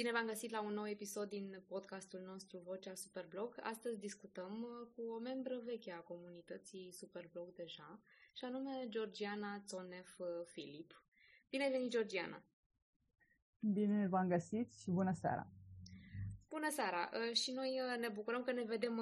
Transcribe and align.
Bine 0.00 0.12
v-am 0.12 0.26
găsit 0.26 0.50
la 0.50 0.62
un 0.62 0.72
nou 0.72 0.88
episod 0.88 1.28
din 1.28 1.62
podcastul 1.66 2.20
nostru 2.20 2.58
Vocea 2.58 2.94
Superblog. 2.94 3.58
Astăzi 3.62 3.98
discutăm 3.98 4.62
uh, 4.62 4.88
cu 4.94 5.02
o 5.02 5.18
membră 5.18 5.60
veche 5.64 5.92
a 5.92 6.00
comunității 6.00 6.92
Superblog 6.92 7.54
deja, 7.54 8.00
și 8.32 8.44
anume 8.44 8.86
Georgiana 8.88 9.62
Țonef 9.66 10.18
uh, 10.18 10.26
Filip. 10.44 11.02
Bine 11.50 11.64
ai 11.64 11.70
venit, 11.70 11.90
Georgiana! 11.90 12.42
Bine 13.58 14.06
v-am 14.08 14.28
găsit 14.28 14.72
și 14.72 14.90
bună 14.90 15.12
seara! 15.12 15.59
Bună 16.50 16.70
seara! 16.70 17.10
Uh, 17.12 17.36
și 17.36 17.52
noi 17.52 17.80
ne 17.98 18.08
bucurăm 18.08 18.42
că 18.42 18.52
ne 18.52 18.62
vedem 18.62 19.00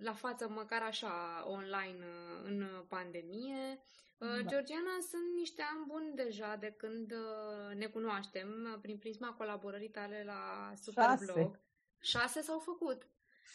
la 0.00 0.12
față, 0.12 0.48
măcar 0.48 0.82
așa, 0.82 1.44
online 1.46 2.04
în 2.44 2.84
pandemie. 2.88 3.82
Da. 4.18 4.26
Georgiana, 4.26 4.98
sunt 5.00 5.34
niște 5.36 5.62
ani 5.62 5.84
buni 5.86 6.14
deja 6.14 6.56
de 6.56 6.74
când 6.76 7.14
ne 7.74 7.86
cunoaștem 7.86 8.78
prin 8.82 8.98
prisma 8.98 9.34
colaborării 9.38 9.90
tale 9.90 10.22
la 10.26 10.72
Superblog. 10.82 11.60
Șase, 11.98 12.18
șase 12.18 12.40
s-au 12.40 12.58
făcut? 12.58 13.06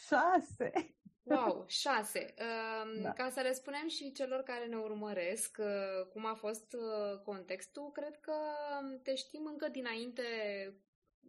Șase! 0.07 0.95
Wow, 1.23 1.65
șase. 1.67 2.33
Da. 3.01 3.13
Ca 3.13 3.29
să 3.29 3.41
le 3.41 3.53
spunem 3.53 3.87
și 3.87 4.11
celor 4.11 4.41
care 4.41 4.65
ne 4.65 4.77
urmăresc 4.77 5.57
cum 6.11 6.25
a 6.25 6.33
fost 6.33 6.75
contextul, 7.23 7.91
cred 7.91 8.19
că 8.19 8.33
te 9.03 9.15
știm 9.15 9.45
încă 9.45 9.67
dinainte 9.67 10.23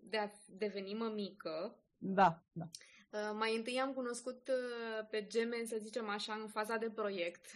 de 0.02 0.16
a 0.16 0.28
deveni 0.46 0.94
mămică. 0.94 1.78
Da, 1.98 2.42
da. 2.52 2.64
Uh, 3.10 3.36
mai 3.38 3.56
întâi 3.56 3.80
am 3.80 3.92
cunoscut 3.92 4.48
uh, 4.48 5.06
pe 5.10 5.26
Gemen, 5.26 5.66
să 5.66 5.76
zicem 5.78 6.08
așa, 6.08 6.38
în 6.42 6.48
faza 6.48 6.76
de 6.76 6.90
proiect. 6.90 7.46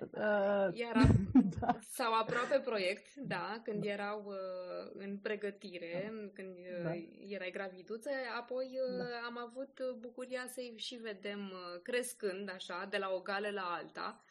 Uh, 0.00 0.68
Iar 0.82 1.06
da. 1.60 1.78
sau 1.90 2.12
aproape 2.12 2.58
proiect, 2.58 3.14
da, 3.14 3.60
când 3.64 3.84
erau 3.84 4.24
uh, 4.26 4.90
în 4.94 5.18
pregătire, 5.18 6.12
da. 6.12 6.30
când 6.34 6.56
uh, 6.56 6.82
da. 6.82 6.92
erai 7.28 7.50
graviduță. 7.50 8.10
Apoi 8.38 8.78
uh, 8.90 8.98
da. 8.98 9.26
am 9.26 9.38
avut 9.38 9.80
bucuria 9.98 10.46
să-i 10.46 10.74
și 10.76 10.94
vedem 10.94 11.40
uh, 11.40 11.82
crescând, 11.82 12.50
așa, 12.50 12.86
de 12.90 12.96
la 12.96 13.10
o 13.10 13.20
gală 13.20 13.50
la 13.50 13.62
alta. 13.62 14.24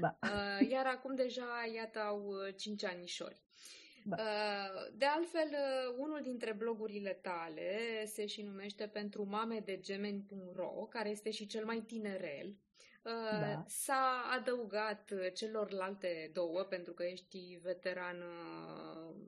Da. 0.00 0.18
Uh, 0.22 0.68
iar 0.70 0.86
acum 0.86 1.14
deja, 1.14 1.70
iată, 1.74 1.98
au 1.98 2.34
cinci 2.56 2.84
anișori. 2.84 3.45
Da. 4.08 4.16
Uh, 4.16 4.92
de 4.92 5.04
altfel, 5.04 5.48
uh, 5.50 5.94
unul 5.98 6.20
dintre 6.22 6.52
blogurile 6.52 7.18
tale 7.22 8.04
se 8.04 8.26
și 8.26 8.42
numește 8.42 8.86
pentru 8.86 9.24
mame 9.24 9.62
de 9.64 9.80
gemeni.ro, 9.80 10.86
care 10.90 11.08
este 11.08 11.30
și 11.30 11.46
cel 11.46 11.64
mai 11.64 11.84
tinerel. 11.86 12.56
Uh, 13.02 13.40
da. 13.40 13.64
S-a 13.66 14.30
adăugat 14.38 15.12
celorlalte 15.34 16.30
două, 16.32 16.62
pentru 16.62 16.92
că 16.92 17.02
ești 17.02 17.58
veteran 17.62 18.24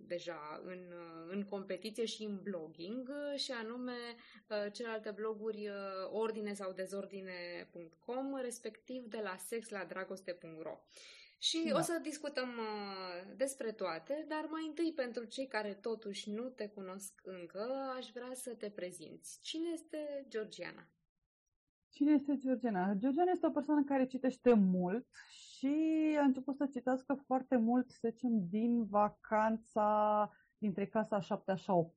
deja 0.06 0.62
în, 0.64 0.94
în 1.28 1.44
competiție 1.44 2.04
și 2.04 2.22
în 2.22 2.40
blogging, 2.42 3.10
și 3.36 3.52
anume 3.52 3.96
celelalte 4.72 5.10
bloguri 5.10 5.70
ordine 6.10 6.52
sau 6.52 6.72
dezordine.com, 6.72 8.36
respectiv 8.40 9.04
de 9.04 9.20
la 9.22 9.36
sexladragoste.ro. 9.36 10.78
Și 11.38 11.68
da. 11.68 11.78
o 11.78 11.80
să 11.80 11.98
discutăm 12.02 12.48
uh, 12.48 13.36
despre 13.36 13.72
toate, 13.72 14.24
dar 14.28 14.46
mai 14.50 14.66
întâi 14.66 14.92
pentru 14.96 15.24
cei 15.24 15.46
care 15.46 15.74
totuși 15.74 16.30
nu 16.30 16.48
te 16.48 16.68
cunosc 16.68 17.20
încă, 17.22 17.92
aș 17.96 18.10
vrea 18.14 18.34
să 18.34 18.54
te 18.54 18.70
prezinți. 18.70 19.38
Cine 19.42 19.68
este 19.72 20.26
Georgiana? 20.28 20.88
Cine 21.90 22.12
este 22.12 22.36
Georgiana? 22.36 22.94
Georgiana 22.94 23.30
este 23.30 23.46
o 23.46 23.50
persoană 23.50 23.84
care 23.84 24.06
citește 24.06 24.52
mult 24.52 25.06
și 25.30 25.74
a 26.18 26.22
început 26.22 26.56
să 26.56 26.66
citească 26.72 27.22
foarte 27.26 27.56
mult, 27.56 27.90
să 27.90 28.08
zicem, 28.10 28.48
din 28.48 28.86
vacanța 28.86 30.30
dintre 30.58 30.86
clasa 30.86 31.20
7 31.20 31.54
și 31.54 31.70
8 31.70 31.94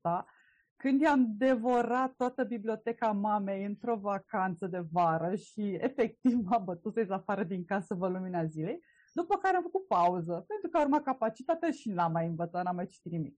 când 0.81 1.01
i-am 1.01 1.33
devorat 1.37 2.15
toată 2.15 2.43
biblioteca 2.43 3.11
mamei 3.11 3.65
într-o 3.65 3.95
vacanță 3.95 4.67
de 4.67 4.79
vară 4.91 5.35
și 5.35 5.77
efectiv 5.79 6.39
m-a 6.43 6.57
bătut 6.57 6.93
să 7.05 7.13
afară 7.13 7.43
din 7.43 7.65
casă 7.65 7.93
vă 7.93 8.07
lumina 8.07 8.45
zilei, 8.45 8.79
după 9.11 9.37
care 9.37 9.55
am 9.55 9.63
făcut 9.63 9.87
pauză, 9.87 10.43
pentru 10.47 10.69
că 10.69 10.77
a 10.77 10.81
urmat 10.81 11.03
capacitatea 11.03 11.71
și 11.71 11.89
n-am 11.89 12.11
mai 12.11 12.27
învățat, 12.27 12.63
n-am 12.63 12.75
mai 12.75 12.87
citit 12.87 13.11
nimic. 13.11 13.37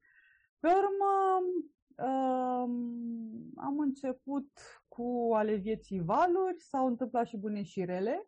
Pe 0.59 0.67
urmă, 0.67 1.41
um, 2.07 3.51
am 3.55 3.79
început 3.79 4.49
cu 4.87 5.31
ale 5.33 5.55
vieții 5.55 5.99
valuri, 5.99 6.59
s-au 6.59 6.87
întâmplat 6.87 7.27
și 7.27 7.37
bune 7.37 7.63
și 7.63 7.85
rele, 7.85 8.27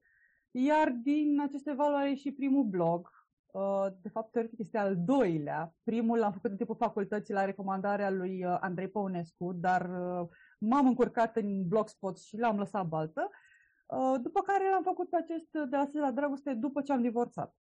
iar 0.52 0.90
din 0.90 1.42
aceste 1.42 1.74
valuri 1.74 2.02
are 2.02 2.14
și 2.14 2.32
primul 2.32 2.64
blog. 2.64 3.10
Uh, 3.46 3.88
de 4.02 4.10
fapt, 4.10 4.32
teoretic 4.32 4.60
este 4.60 4.78
al 4.78 4.96
doilea. 4.98 5.76
Primul 5.84 6.18
l-am 6.18 6.32
făcut 6.32 6.50
în 6.50 6.58
timpul 6.58 6.76
facultății 6.76 7.34
la 7.34 7.46
recomandarea 7.46 8.10
lui 8.10 8.46
uh, 8.46 8.58
Andrei 8.60 8.88
Păunescu, 8.88 9.54
dar 9.54 9.82
uh, 9.82 10.28
m-am 10.60 10.88
încurcat 10.88 11.36
în 11.36 11.68
blogspot 11.68 12.20
și 12.20 12.38
l-am 12.38 12.58
lăsat 12.58 12.86
baltă. 12.88 13.30
Uh, 13.86 14.16
după 14.22 14.42
care 14.42 14.70
l-am 14.70 14.84
făcut 14.84 15.10
pe 15.10 15.16
acest 15.16 15.52
de 15.52 15.76
la 15.76 15.90
la 15.94 16.12
dragoste 16.12 16.54
după 16.54 16.82
ce 16.82 16.92
am 16.92 17.02
divorțat. 17.02 17.56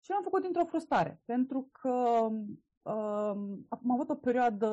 Și 0.00 0.10
l-am 0.10 0.22
făcut 0.22 0.42
dintr-o 0.42 0.64
frustrare, 0.64 1.20
pentru 1.24 1.68
că 1.72 2.28
uh, 2.82 3.34
am 3.68 3.90
avut 3.90 4.08
o 4.08 4.14
perioadă, 4.14 4.66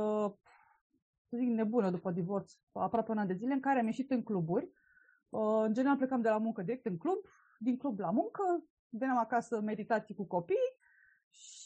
să 1.29 1.37
zic, 1.37 1.47
nebună 1.47 1.89
după 1.89 2.11
divorț, 2.11 2.53
aproape 2.71 3.11
un 3.11 3.17
an 3.17 3.27
de 3.27 3.33
zile, 3.33 3.53
în 3.53 3.59
care 3.59 3.79
am 3.79 3.85
ieșit 3.85 4.11
în 4.11 4.23
cluburi. 4.23 4.71
Uh, 5.29 5.61
în 5.63 5.73
general 5.73 5.97
plecam 5.97 6.21
de 6.21 6.29
la 6.29 6.37
muncă 6.37 6.61
direct 6.61 6.85
în 6.85 6.97
club, 6.97 7.17
din 7.57 7.77
club 7.77 7.99
la 7.99 8.11
muncă, 8.11 8.63
veneam 8.89 9.17
acasă 9.17 9.61
meditații 9.61 10.15
cu 10.15 10.23
copii 10.23 10.78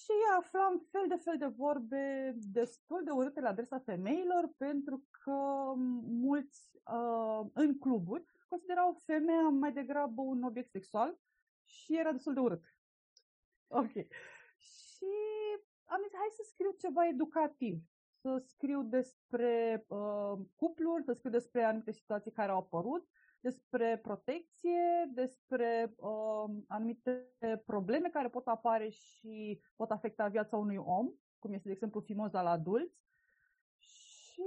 și 0.03 0.11
aflam 0.37 0.87
fel 0.91 1.05
de 1.07 1.15
fel 1.15 1.37
de 1.37 1.45
vorbe 1.45 2.35
destul 2.51 3.03
de 3.03 3.11
urâte 3.11 3.39
la 3.41 3.49
adresa 3.49 3.79
femeilor, 3.79 4.49
pentru 4.57 5.03
că 5.23 5.73
mulți 6.03 6.71
uh, 6.83 7.49
în 7.53 7.79
cluburi 7.79 8.23
considerau 8.47 9.01
femeia 9.05 9.49
mai 9.49 9.73
degrabă 9.73 10.21
un 10.21 10.43
obiect 10.43 10.69
sexual 10.69 11.19
și 11.63 11.97
era 11.97 12.11
destul 12.11 12.33
de 12.33 12.39
urât. 12.39 12.63
Ok. 13.67 13.91
Și 14.57 15.13
am 15.85 16.01
zis, 16.03 16.13
hai 16.13 16.29
să 16.31 16.43
scriu 16.45 16.71
ceva 16.77 17.07
educativ, 17.07 17.81
să 18.21 18.43
scriu 18.45 18.81
despre 18.83 19.85
uh, 19.87 20.39
cupluri, 20.55 21.03
să 21.03 21.13
scriu 21.13 21.31
despre 21.31 21.63
anumite 21.63 21.91
situații 21.91 22.31
care 22.31 22.51
au 22.51 22.57
apărut, 22.57 23.07
despre 23.43 23.99
protecție, 24.01 25.11
despre 25.13 25.93
uh, 25.95 26.63
anumite 26.67 27.33
probleme 27.65 28.09
care 28.09 28.29
pot 28.29 28.47
apare 28.47 28.89
și 28.89 29.61
pot 29.75 29.91
afecta 29.91 30.27
viața 30.27 30.57
unui 30.57 30.77
om, 30.77 31.13
cum 31.39 31.53
este, 31.53 31.67
de 31.67 31.73
exemplu, 31.73 31.99
fimoza 31.99 32.41
la 32.41 32.49
adulți. 32.49 33.01
Și 33.77 34.43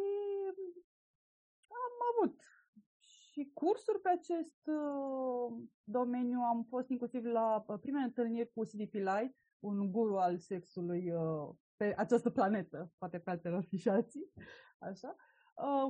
am 1.69 1.97
avut 2.15 2.41
și 2.87 3.51
cursuri 3.55 4.01
pe 4.01 4.09
acest 4.09 4.67
uh, 4.67 5.63
domeniu. 5.85 6.41
Am 6.41 6.67
fost 6.69 6.89
inclusiv 6.89 7.25
la 7.25 7.65
uh, 7.67 7.79
primele 7.81 8.05
întâlniri 8.05 8.53
cu 8.53 8.63
CDP 8.63 8.91
Pillai, 8.91 9.37
un 9.59 9.93
guru 9.93 10.17
al 10.17 10.39
sexului 10.39 11.11
uh, 11.11 11.55
pe 11.77 11.95
această 11.97 12.31
planetă, 12.31 12.93
poate 12.99 13.19
pe 13.19 13.31
altele 13.31 13.61
fi 13.61 13.77
și 13.77 13.89
alții, 13.89 14.33
așa, 14.79 15.17
uh, 15.19 15.36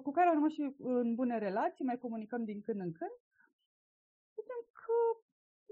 cu 0.03 0.11
care 0.11 0.29
am 0.29 0.35
rămas 0.35 0.53
și 0.53 0.75
în 0.79 1.15
bune 1.15 1.39
relații, 1.39 1.85
mai 1.85 1.99
comunicăm 1.99 2.45
din 2.45 2.61
când 2.61 2.81
în 2.81 2.93
când. 2.93 3.11
Vedem 4.35 4.63
că 4.73 4.97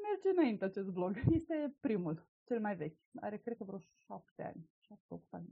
merge 0.08 0.28
înainte 0.28 0.64
acest 0.64 0.88
blog. 0.88 1.16
Este 1.38 1.76
primul, 1.80 2.26
cel 2.44 2.60
mai 2.60 2.76
vechi. 2.76 2.98
Are, 3.20 3.38
cred 3.38 3.56
că, 3.56 3.64
vreo 3.64 3.78
șapte 3.78 4.42
ani. 4.42 4.70
Șapte, 4.80 5.26
ani. 5.30 5.48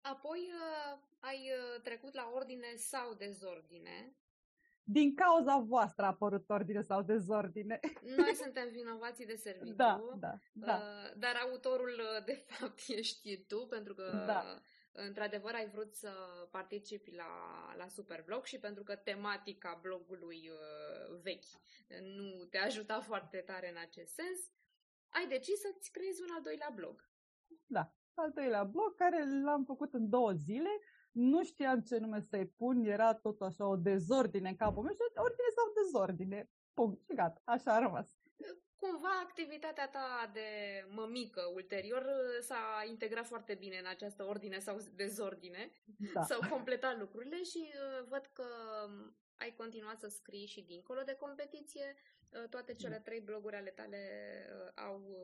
Apoi 0.00 0.38
uh, 0.38 0.98
ai 1.18 1.50
uh, 1.50 1.82
trecut 1.82 2.14
la 2.14 2.30
ordine 2.34 2.74
sau 2.76 3.14
dezordine 3.14 4.16
din 4.88 5.14
cauza 5.14 5.58
voastră 5.58 6.04
a 6.04 6.08
apărut 6.08 6.50
ordine 6.50 6.82
sau 6.82 7.02
dezordine. 7.02 7.80
Noi 8.16 8.34
suntem 8.42 8.68
vinovații 8.70 9.26
de 9.26 9.34
serviciu, 9.34 9.74
da, 9.74 10.00
da, 10.18 10.38
da. 10.52 10.74
Uh, 10.74 11.18
dar 11.18 11.34
autorul 11.50 12.00
uh, 12.00 12.24
de 12.24 12.44
fapt 12.46 12.80
ești 12.88 13.44
tu, 13.46 13.66
pentru 13.66 13.94
că 13.94 14.24
da. 14.26 14.60
Într-adevăr 14.96 15.54
ai 15.54 15.68
vrut 15.68 15.94
să 15.94 16.10
participi 16.50 17.14
la, 17.14 17.30
la 17.76 17.88
Superblog 17.88 18.44
și 18.44 18.58
pentru 18.58 18.82
că 18.82 18.96
tematica 18.96 19.78
blogului 19.82 20.50
uh, 20.50 21.20
vechi 21.22 21.50
nu 22.02 22.44
te 22.44 22.58
ajuta 22.58 23.00
foarte 23.00 23.36
tare 23.36 23.70
în 23.70 23.76
acest 23.76 24.14
sens, 24.14 24.38
ai 25.08 25.26
decis 25.28 25.60
să-ți 25.60 25.90
creezi 25.90 26.22
un 26.22 26.28
al 26.34 26.42
doilea 26.42 26.72
blog. 26.74 27.10
Da, 27.66 27.94
al 28.14 28.30
doilea 28.34 28.64
blog 28.64 28.94
care 28.94 29.24
l-am 29.44 29.64
făcut 29.64 29.94
în 29.94 30.08
două 30.08 30.32
zile 30.32 30.70
nu 31.12 31.44
știam 31.44 31.80
ce 31.80 31.98
nume 31.98 32.20
să-i 32.20 32.46
pun, 32.46 32.84
era 32.84 33.14
tot 33.14 33.40
așa 33.40 33.66
o 33.66 33.76
dezordine 33.76 34.48
în 34.48 34.56
capul 34.56 34.82
meu 34.82 34.92
și 34.92 35.00
ordine 35.14 35.48
sau 35.54 35.72
dezordine. 35.82 36.50
Punct. 36.74 37.02
Și 37.04 37.14
gata, 37.14 37.40
așa 37.44 37.72
a 37.72 37.78
rămas. 37.78 38.15
Cumva 38.76 39.20
activitatea 39.22 39.88
ta 39.88 40.30
de 40.32 40.48
mămică 40.88 41.50
ulterior 41.54 42.06
s-a 42.40 42.84
integrat 42.88 43.26
foarte 43.26 43.54
bine 43.54 43.78
în 43.78 43.86
această 43.86 44.24
ordine 44.24 44.58
sau 44.58 44.78
dezordine. 44.94 45.70
Da. 46.14 46.22
S-au 46.22 46.40
completat 46.50 46.98
lucrurile 46.98 47.42
și 47.42 47.58
uh, 47.58 48.06
văd 48.08 48.30
că 48.32 48.46
um, 48.86 49.16
ai 49.36 49.54
continuat 49.56 49.98
să 49.98 50.08
scrii 50.08 50.46
și 50.46 50.60
dincolo 50.62 51.02
de 51.02 51.14
competiție. 51.14 51.96
Uh, 52.30 52.48
toate 52.48 52.74
cele 52.74 52.94
da. 52.96 53.00
trei 53.00 53.20
bloguri 53.20 53.56
ale 53.56 53.70
tale 53.70 53.98
uh, 54.52 54.72
au, 54.74 55.16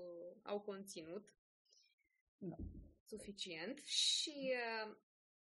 au 0.43 0.61
conținut. 0.61 1.35
Da. 2.39 2.57
Suficient. 3.05 3.79
Și 3.79 4.55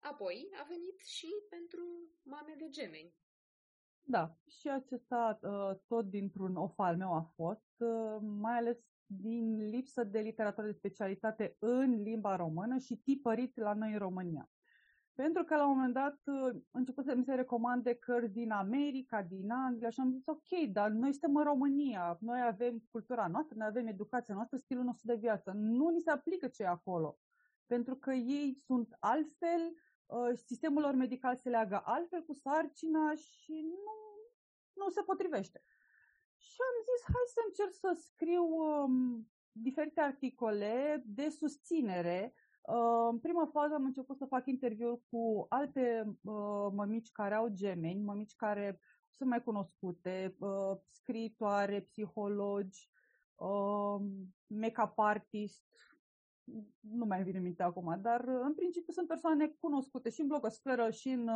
Apoi 0.01 0.51
a 0.61 0.62
venit 0.69 1.01
și 1.01 1.29
pentru 1.49 2.11
mame 2.23 2.55
de 2.59 2.69
gemeni. 2.71 3.15
Da, 4.02 4.37
și 4.47 4.69
acesta 4.69 5.38
uh, 5.43 5.70
tot 5.87 6.11
dintr-un 6.11 6.56
ofal 6.56 6.97
meu 6.97 7.12
a 7.12 7.32
fost, 7.35 7.75
uh, 7.79 8.17
mai 8.20 8.56
ales 8.56 8.79
din 9.06 9.56
lipsă 9.56 10.05
de 10.05 10.19
literatură 10.19 10.67
de 10.67 10.73
specialitate 10.73 11.56
în 11.58 12.02
limba 12.02 12.37
română 12.37 12.79
și 12.79 12.97
tipărit 12.97 13.56
la 13.56 13.75
noi 13.75 13.93
în 13.93 13.99
România. 13.99 14.50
Pentru 15.14 15.44
că 15.44 15.56
la 15.56 15.67
un 15.67 15.75
moment 15.75 15.94
dat 15.94 16.20
uh, 16.25 16.61
început 16.70 17.05
să 17.05 17.14
mi 17.14 17.25
se 17.25 17.35
recomande 17.35 17.94
cărți 17.94 18.32
din 18.32 18.50
America, 18.50 19.23
din 19.23 19.50
Anglia 19.50 19.91
și 19.91 20.00
am 20.00 20.11
zis 20.11 20.26
ok, 20.26 20.70
dar 20.73 20.91
noi 20.91 21.11
suntem 21.11 21.37
în 21.37 21.44
România, 21.44 22.19
noi 22.20 22.41
avem 22.43 22.82
cultura 22.91 23.26
noastră, 23.26 23.55
noi 23.58 23.67
avem 23.67 23.87
educația 23.87 24.35
noastră, 24.35 24.56
stilul 24.56 24.85
nostru 24.85 25.06
de 25.06 25.14
viață. 25.14 25.52
Nu 25.55 25.88
ni 25.88 26.00
se 26.00 26.11
aplică 26.11 26.49
ce 26.49 26.62
e 26.62 26.67
acolo. 26.67 27.19
Pentru 27.67 27.97
că 27.97 28.12
ei 28.12 28.55
sunt 28.64 28.97
altfel, 28.99 29.61
uh, 29.61 29.90
sistemul 30.35 30.83
lor 30.83 30.95
medical 30.95 31.37
se 31.37 31.49
leagă 31.49 31.83
altfel 31.85 32.23
cu 32.23 32.33
sarcina 32.33 33.15
și 33.15 33.53
nu, 33.85 33.97
nu 34.73 34.89
se 34.89 35.03
potrivește. 35.03 35.62
Și 36.37 36.61
am 36.61 36.77
zis, 36.89 37.05
hai 37.05 37.27
să 37.27 37.41
încerc 37.47 37.73
să 37.73 38.03
scriu 38.07 38.45
um, 38.45 39.29
diferite 39.53 40.01
articole 40.01 41.03
de 41.07 41.29
susținere 41.29 42.35
în 43.11 43.19
prima 43.19 43.47
fază 43.53 43.75
am 43.75 43.85
început 43.85 44.17
să 44.17 44.25
fac 44.25 44.47
interviuri 44.47 45.01
cu 45.11 45.47
alte 45.49 46.05
uh, 46.07 46.73
mămici 46.73 47.12
care 47.12 47.35
au 47.35 47.49
gemeni, 47.49 48.03
mămici 48.03 48.35
care 48.37 48.81
sunt 49.11 49.29
mai 49.29 49.43
cunoscute, 49.43 50.37
uh, 50.39 50.77
scriitoare, 50.91 51.81
psihologi, 51.81 52.89
uh, 53.35 54.01
make-up 54.47 54.99
artist, 54.99 55.65
nu 56.81 57.05
mai 57.05 57.23
vine 57.23 57.38
minte 57.38 57.62
acum, 57.62 57.99
dar 58.00 58.25
în 58.29 58.55
principiu 58.55 58.93
sunt 58.93 59.08
persoane 59.08 59.49
cunoscute 59.49 60.11
și 60.11 60.20
în 60.20 60.26
blogosferă 60.26 60.91
și 60.91 61.08
în 61.08 61.31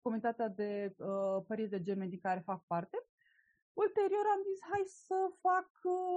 comunitatea 0.00 0.48
de 0.48 0.94
părinți 1.46 1.70
de 1.70 1.82
gemeni 1.82 2.10
din 2.10 2.20
care 2.20 2.40
fac 2.40 2.64
parte. 2.66 3.06
Ulterior 3.72 4.24
am 4.34 4.42
zis, 4.50 4.58
hai 4.70 4.82
să 4.84 5.14
fac 5.40 5.70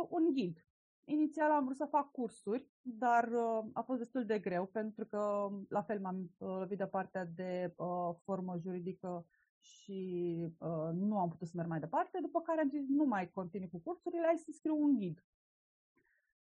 un 0.09 0.33
ghid 0.33 0.65
Inițial 1.07 1.51
am 1.51 1.63
vrut 1.63 1.75
să 1.75 1.85
fac 1.85 2.11
cursuri, 2.11 2.69
dar 2.81 3.27
uh, 3.31 3.65
a 3.73 3.81
fost 3.81 3.99
destul 3.99 4.25
de 4.25 4.39
greu 4.39 4.65
pentru 4.65 5.05
că 5.05 5.49
la 5.69 5.81
fel 5.81 5.99
m-am 5.99 6.17
uh, 6.37 6.47
lovit 6.59 6.77
de 6.77 6.87
partea 6.87 7.25
de 7.25 7.73
uh, 7.75 8.15
formă 8.23 8.57
juridică 8.57 9.25
și 9.59 10.37
uh, 10.57 10.89
nu 10.93 11.19
am 11.19 11.29
putut 11.29 11.47
să 11.47 11.53
merg 11.55 11.69
mai 11.69 11.79
departe, 11.79 12.19
după 12.21 12.41
care 12.41 12.61
am 12.61 12.69
zis 12.69 12.81
nu 12.87 13.03
mai 13.03 13.31
continui 13.31 13.69
cu 13.69 13.79
cursurile, 13.79 14.25
hai 14.25 14.37
să 14.37 14.51
scriu 14.51 14.83
un 14.83 14.97
ghid. 14.97 15.23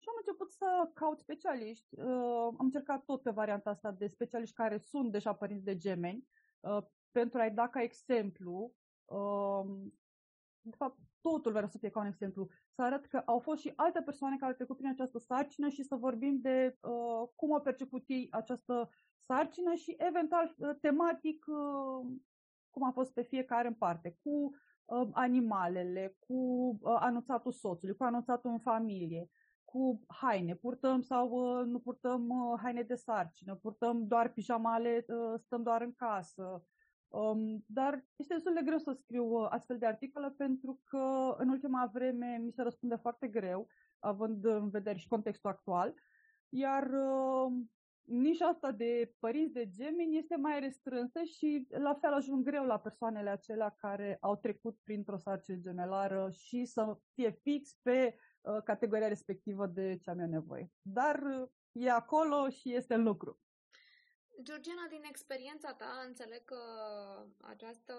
Și 0.01 0.09
am 0.09 0.15
început 0.17 0.51
să 0.51 0.89
caut 0.93 1.19
specialiști. 1.19 1.99
Uh, 1.99 2.05
am 2.57 2.65
încercat 2.69 3.03
tot 3.05 3.21
pe 3.21 3.29
varianta 3.31 3.69
asta 3.69 3.91
de 3.91 4.07
specialiști 4.07 4.55
care 4.55 4.77
sunt 4.77 5.11
deja 5.11 5.33
părinți 5.33 5.63
de 5.63 5.77
gemeni, 5.77 6.27
uh, 6.59 6.83
pentru 7.11 7.39
a-i 7.39 7.51
da 7.51 7.67
ca 7.67 7.81
exemplu 7.81 8.73
uh, 9.05 9.65
de 10.61 10.75
fapt, 10.75 10.97
totul 11.21 11.51
vreau 11.51 11.67
să 11.67 11.77
fie 11.77 11.89
ca 11.89 11.99
un 11.99 12.05
exemplu, 12.05 12.49
să 12.69 12.81
arăt 12.81 13.05
că 13.05 13.21
au 13.25 13.39
fost 13.39 13.61
și 13.61 13.73
alte 13.75 14.01
persoane 14.01 14.35
care 14.37 14.51
au 14.51 14.57
trecut 14.57 14.77
prin 14.77 14.89
această 14.89 15.19
sarcină 15.19 15.67
și 15.67 15.83
să 15.83 15.95
vorbim 15.95 16.39
de 16.41 16.77
uh, 16.81 17.29
cum 17.35 17.53
au 17.53 17.61
perceput 17.61 18.03
ei 18.07 18.27
această 18.31 18.89
sarcină 19.17 19.73
și 19.73 19.95
eventual 19.97 20.55
uh, 20.57 20.75
tematic 20.81 21.45
uh, 21.47 22.11
cum 22.69 22.83
a 22.83 22.91
fost 22.91 23.13
pe 23.13 23.21
fiecare 23.21 23.67
în 23.67 23.73
parte, 23.73 24.17
cu 24.23 24.51
uh, 24.85 25.07
animalele, 25.11 26.15
cu 26.19 26.33
uh, 26.81 26.95
anunțatul 26.99 27.51
soțului, 27.51 27.95
cu 27.95 28.03
anunțatul 28.03 28.51
în 28.51 28.59
familie, 28.59 29.29
cu 29.71 30.05
haine, 30.07 30.55
purtăm 30.55 31.01
sau 31.01 31.29
uh, 31.29 31.65
nu 31.65 31.79
purtăm 31.79 32.29
uh, 32.29 32.59
haine 32.61 32.81
de 32.81 32.95
sarcină, 32.95 33.55
purtăm 33.55 34.07
doar 34.07 34.33
pijamale, 34.33 35.05
uh, 35.07 35.39
stăm 35.39 35.63
doar 35.63 35.81
în 35.81 35.93
casă, 35.93 36.63
Um, 37.11 37.63
dar 37.67 38.05
este 38.15 38.33
destul 38.33 38.53
de 38.53 38.61
greu 38.65 38.77
să 38.77 38.91
scriu 38.91 39.25
uh, 39.25 39.47
astfel 39.49 39.77
de 39.77 39.85
articole 39.85 40.29
pentru 40.37 40.81
că 40.83 41.35
în 41.37 41.49
ultima 41.49 41.89
vreme 41.93 42.39
mi 42.43 42.51
se 42.51 42.61
răspunde 42.61 42.95
foarte 42.95 43.27
greu, 43.27 43.67
având 43.99 44.45
în 44.45 44.69
vedere 44.69 44.97
și 44.97 45.07
contextul 45.07 45.49
actual, 45.49 45.93
iar 46.49 46.83
uh, 46.83 47.51
nișa 48.03 48.45
asta 48.45 48.71
de 48.71 49.13
părinți 49.19 49.53
de 49.53 49.69
gemeni 49.69 50.17
este 50.17 50.35
mai 50.35 50.59
restrânsă 50.59 51.23
și 51.23 51.67
la 51.69 51.93
fel 51.93 52.13
ajung 52.13 52.45
greu 52.45 52.65
la 52.65 52.79
persoanele 52.79 53.29
acelea 53.29 53.75
care 53.77 54.17
au 54.21 54.35
trecut 54.35 54.77
printr-o 54.83 55.17
sarcină 55.17 55.57
gemelară 55.57 56.29
și 56.31 56.65
să 56.65 56.97
fie 57.13 57.31
fix 57.31 57.79
pe 57.81 58.15
uh, 58.15 58.30
categoria 58.63 59.07
respectivă 59.07 59.65
de 59.65 59.97
ce 60.01 60.09
am 60.09 60.19
eu 60.19 60.27
nevoie. 60.27 60.71
Dar 60.81 61.21
uh, 61.21 61.49
e 61.71 61.91
acolo 61.91 62.49
și 62.49 62.73
este 62.73 62.93
în 62.93 63.03
lucru. 63.03 63.39
Georgiana, 64.43 64.87
din 64.89 65.03
experiența 65.03 65.73
ta, 65.73 66.03
înțeleg 66.07 66.43
că 66.45 66.61
această, 67.41 67.93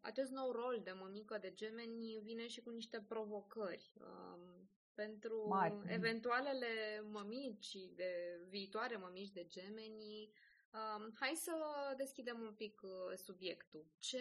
acest 0.00 0.30
nou 0.30 0.50
rol 0.50 0.80
de 0.84 0.92
mămică 1.00 1.38
de 1.40 1.52
gemeni 1.54 2.20
vine 2.22 2.46
și 2.46 2.60
cu 2.60 2.70
niște 2.70 3.04
provocări. 3.08 3.92
Um, 4.00 4.68
pentru 4.94 5.48
Mari. 5.48 5.74
eventualele 5.86 7.04
mămici 7.10 7.76
de 7.94 8.40
viitoare 8.48 8.96
mămici 8.96 9.30
de 9.30 9.46
gemeni, 9.48 10.30
um, 10.72 11.12
hai 11.14 11.32
să 11.34 11.52
deschidem 11.96 12.40
un 12.40 12.52
pic 12.52 12.80
uh, 12.82 13.16
subiectul. 13.16 13.86
Ce, 13.98 14.20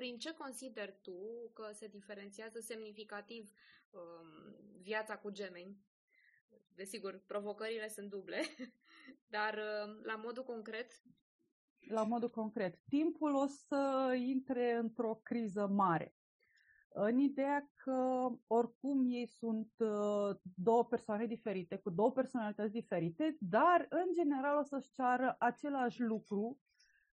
prin 0.00 0.18
ce 0.18 0.34
consideri 0.34 0.98
tu 1.02 1.50
că 1.52 1.70
se 1.72 1.86
diferențiază 1.86 2.60
semnificativ 2.60 3.52
um, 3.90 4.56
viața 4.82 5.16
cu 5.18 5.30
gemeni 5.30 5.76
Desigur, 6.74 7.22
provocările 7.26 7.88
sunt 7.88 8.10
duble, 8.10 8.40
dar 9.36 9.54
uh, 9.54 10.04
la 10.04 10.16
modul 10.16 10.42
concret? 10.42 11.02
La 11.88 12.02
modul 12.02 12.30
concret. 12.30 12.80
Timpul 12.88 13.34
o 13.34 13.46
să 13.46 14.12
intre 14.16 14.72
într-o 14.72 15.14
criză 15.22 15.66
mare. 15.66 16.14
În 16.88 17.18
ideea 17.18 17.70
că 17.76 18.28
oricum 18.46 19.04
ei 19.04 19.26
sunt 19.26 19.72
uh, 19.78 20.36
două 20.54 20.84
persoane 20.84 21.26
diferite, 21.26 21.76
cu 21.76 21.90
două 21.90 22.12
personalități 22.12 22.72
diferite, 22.72 23.36
dar 23.40 23.86
în 23.88 24.12
general 24.12 24.58
o 24.58 24.62
să-și 24.62 24.90
ceară 24.90 25.36
același 25.38 26.00
lucru 26.00 26.60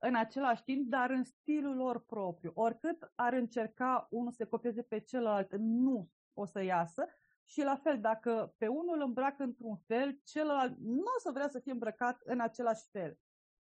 în 0.08 0.16
același 0.16 0.64
timp, 0.64 0.90
dar 0.90 1.10
în 1.10 1.24
stilul 1.24 1.76
lor 1.76 2.06
propriu. 2.06 2.52
Oricât 2.56 3.12
ar 3.16 3.34
încerca 3.34 4.08
unul 4.10 4.32
să 4.32 4.38
se 4.38 4.46
copieze 4.46 4.82
pe 4.82 5.00
celălalt, 5.00 5.56
nu 5.58 6.10
o 6.34 6.46
să 6.46 6.64
iasă, 6.64 7.06
și 7.44 7.62
la 7.62 7.76
fel, 7.76 8.02
dacă 8.02 8.54
pe 8.58 8.68
unul 8.68 9.02
îmbracă 9.02 9.44
într-un 9.44 9.76
fel, 9.76 10.20
celălalt 10.24 10.78
nu 10.78 11.12
o 11.16 11.20
să 11.20 11.32
vrea 11.34 11.48
să 11.48 11.60
fie 11.60 11.72
îmbrăcat 11.72 12.22
în 12.24 12.40
același 12.40 12.90
fel. 12.92 13.18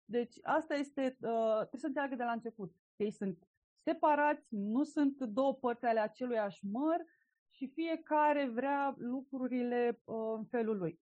Deci 0.06 0.36
asta 0.44 0.76
este, 0.76 1.18
uh, 1.22 1.56
trebuie 1.56 1.80
să 1.82 1.88
înțeleagă 1.88 2.16
de 2.16 2.24
la 2.24 2.32
început. 2.32 2.76
Ei 2.96 3.12
sunt 3.12 3.48
separați, 3.84 4.56
nu 4.56 4.84
sunt 4.84 5.24
două 5.24 5.54
părți 5.54 5.86
ale 5.86 6.00
aceluiași 6.00 6.66
măr 6.66 7.06
și 7.50 7.68
fiecare 7.68 8.48
vrea 8.48 8.94
lucrurile 8.98 10.02
uh, 10.04 10.34
în 10.36 10.46
felul 10.46 10.78
lui. 10.78 11.02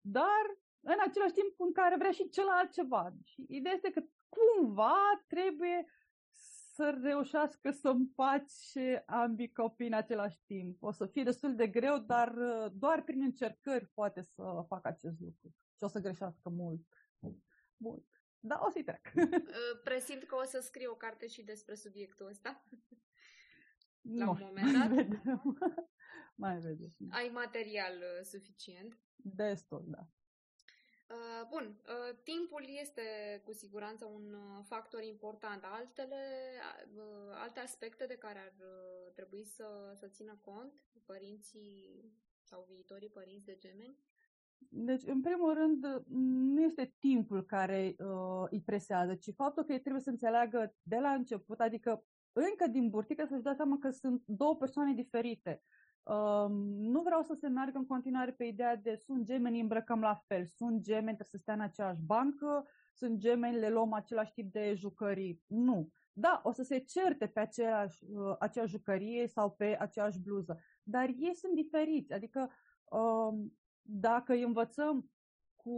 Dar 0.00 0.58
în 0.80 0.96
același 1.06 1.32
timp 1.32 1.60
în 1.60 1.72
care 1.72 1.96
vrea 1.96 2.10
și 2.10 2.28
celălalt 2.28 2.72
ceva. 2.72 3.12
Și 3.24 3.44
ideea 3.48 3.74
este 3.74 3.90
că 3.90 4.02
cumva 4.30 5.24
trebuie 5.26 5.86
să 6.72 6.98
reușească 7.02 7.70
să 7.70 7.88
împace 7.88 9.02
ambii 9.06 9.52
copii 9.52 9.86
în 9.86 9.92
același 9.92 10.40
timp. 10.46 10.82
O 10.82 10.90
să 10.90 11.06
fie 11.06 11.22
destul 11.22 11.54
de 11.54 11.68
greu, 11.68 11.98
dar 11.98 12.36
uh, 12.36 12.72
doar 12.72 13.02
prin 13.02 13.22
încercări 13.22 13.86
poate 13.94 14.22
să 14.22 14.64
facă 14.68 14.88
acest 14.88 15.20
lucru. 15.20 15.54
Și 15.76 15.84
o 15.84 15.86
să 15.86 15.98
greșească 15.98 16.48
mult. 16.48 16.86
Mult. 17.76 18.06
Da, 18.40 18.60
o 18.66 18.70
să-i 18.70 18.84
trec. 18.84 19.12
Uh, 19.14 19.80
presimt 19.84 20.24
că 20.24 20.34
o 20.34 20.44
să 20.44 20.60
scriu 20.60 20.90
o 20.90 20.96
carte 20.96 21.26
și 21.26 21.42
despre 21.42 21.74
subiectul 21.74 22.26
ăsta. 22.26 22.64
La 24.18 24.24
nu, 24.24 24.30
un 24.30 24.38
moment 24.40 24.72
dat. 24.72 24.88
Mai 24.88 24.96
vedem. 24.96 25.58
mai 26.44 26.58
vedem. 26.58 26.94
Ai 27.10 27.28
material 27.28 27.96
uh, 27.96 28.24
suficient? 28.24 28.98
Destul, 29.16 29.84
da. 29.86 30.08
Uh, 31.10 31.46
bun, 31.48 31.64
uh, 31.66 32.16
timpul 32.22 32.64
este 32.80 33.02
cu 33.44 33.52
siguranță 33.52 34.04
un 34.04 34.34
uh, 34.34 34.64
factor 34.64 35.02
important. 35.02 35.64
Altele, 35.64 36.22
alte 37.34 37.60
aspecte 37.60 38.04
de 38.06 38.16
care 38.16 38.38
ar 38.38 38.52
trebui 39.14 39.44
să, 39.44 39.92
să 39.94 40.06
țină 40.06 40.38
cont 40.40 40.82
părinții 41.04 42.04
sau 42.42 42.66
viitorii 42.68 43.08
părinți 43.08 43.44
de 43.44 43.56
gemeni? 43.58 43.96
Deci, 44.68 45.02
în 45.06 45.20
primul 45.20 45.54
rând, 45.54 45.84
nu 46.54 46.62
este 46.62 46.94
timpul 46.98 47.44
care 47.44 47.94
uh, 47.98 48.46
îi 48.50 48.62
presează, 48.62 49.14
ci 49.14 49.34
faptul 49.34 49.64
că 49.64 49.72
ei 49.72 49.80
trebuie 49.80 50.02
să 50.02 50.10
înțeleagă 50.10 50.74
de 50.82 50.96
la 50.96 51.10
început, 51.12 51.60
adică 51.60 52.04
încă 52.32 52.66
din 52.66 52.88
burtică 52.88 53.24
să-și 53.28 53.42
dea 53.42 53.54
seama 53.54 53.78
că 53.78 53.90
sunt 53.90 54.22
două 54.26 54.56
persoane 54.56 54.92
diferite. 54.92 55.62
Um, 56.02 56.52
nu 56.90 57.02
vreau 57.02 57.22
să 57.22 57.34
se 57.34 57.48
meargă 57.48 57.78
în 57.78 57.86
continuare 57.86 58.32
pe 58.32 58.44
ideea 58.44 58.76
de 58.76 58.94
sunt 58.94 59.24
gemeni, 59.24 59.60
îmbrăcăm 59.60 60.00
la 60.00 60.14
fel, 60.26 60.46
sunt 60.46 60.80
gemeni, 60.82 61.16
trebuie 61.16 61.26
să 61.26 61.36
stea 61.36 61.54
în 61.54 61.60
aceeași 61.60 62.00
bancă, 62.02 62.66
sunt 62.92 63.18
gemeni, 63.18 63.58
le 63.58 63.68
luăm 63.68 63.92
același 63.92 64.32
tip 64.32 64.52
de 64.52 64.74
jucării. 64.74 65.42
Nu. 65.46 65.88
Da, 66.12 66.40
o 66.44 66.52
să 66.52 66.62
se 66.62 66.78
certe 66.78 67.26
pe 67.26 67.40
aceeași, 67.40 68.04
uh, 68.04 68.34
aceeași 68.38 68.72
jucărie 68.72 69.26
sau 69.26 69.50
pe 69.50 69.76
aceeași 69.80 70.20
bluză, 70.20 70.60
dar 70.82 71.08
ei 71.08 71.34
sunt 71.34 71.54
diferiți. 71.54 72.12
Adică 72.12 72.50
um, 72.84 73.58
dacă 73.82 74.32
îi 74.32 74.42
învățăm 74.42 75.10
cu 75.56 75.74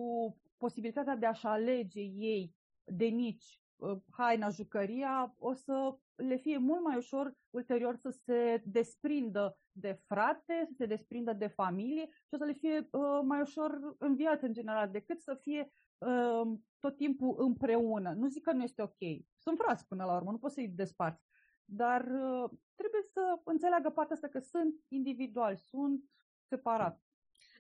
posibilitatea 0.57 1.17
de 1.17 1.27
a-și 1.27 1.47
alege 1.47 2.01
ei 2.01 2.55
de 2.85 3.05
nici, 3.05 3.45
uh, 3.45 3.62
haina, 4.11 4.49
jucăria, 4.49 5.35
o 5.39 5.53
să 5.53 5.97
le 6.15 6.37
fie 6.37 6.59
mult 6.59 6.83
mai 6.83 6.97
ușor 6.97 7.35
ulterior 7.51 7.97
să 7.97 8.11
se 8.11 8.63
desprindă 8.65 9.59
de 9.73 10.01
frate, 10.07 10.65
să 10.67 10.75
se 10.77 10.87
desprindă 10.87 11.33
de 11.33 11.47
familie 11.47 12.09
și 12.11 12.35
o 12.35 12.37
să 12.37 12.45
le 12.45 12.53
fie 12.53 12.89
uh, 12.91 13.21
mai 13.25 13.41
ușor 13.41 13.95
în 13.99 14.15
viață 14.15 14.47
în 14.47 14.53
general 14.53 14.91
decât 14.91 15.21
să 15.21 15.35
fie 15.35 15.73
uh, 15.99 16.59
tot 16.79 16.97
timpul 16.97 17.35
împreună. 17.39 18.13
Nu 18.13 18.29
zic 18.29 18.43
că 18.43 18.53
nu 18.53 18.63
este 18.63 18.83
ok. 18.83 19.25
Sunt 19.39 19.59
frați 19.59 19.87
până 19.87 20.05
la 20.05 20.17
urmă, 20.17 20.31
nu 20.31 20.39
poți 20.39 20.55
să-i 20.55 20.69
desparți. 20.69 21.27
Dar 21.65 22.01
uh, 22.01 22.51
trebuie 22.75 23.03
să 23.13 23.41
înțeleagă 23.45 23.91
partea 23.91 24.15
asta 24.15 24.29
că 24.29 24.39
sunt 24.39 24.75
individuali, 24.89 25.57
sunt 25.57 26.05
separat. 26.49 27.01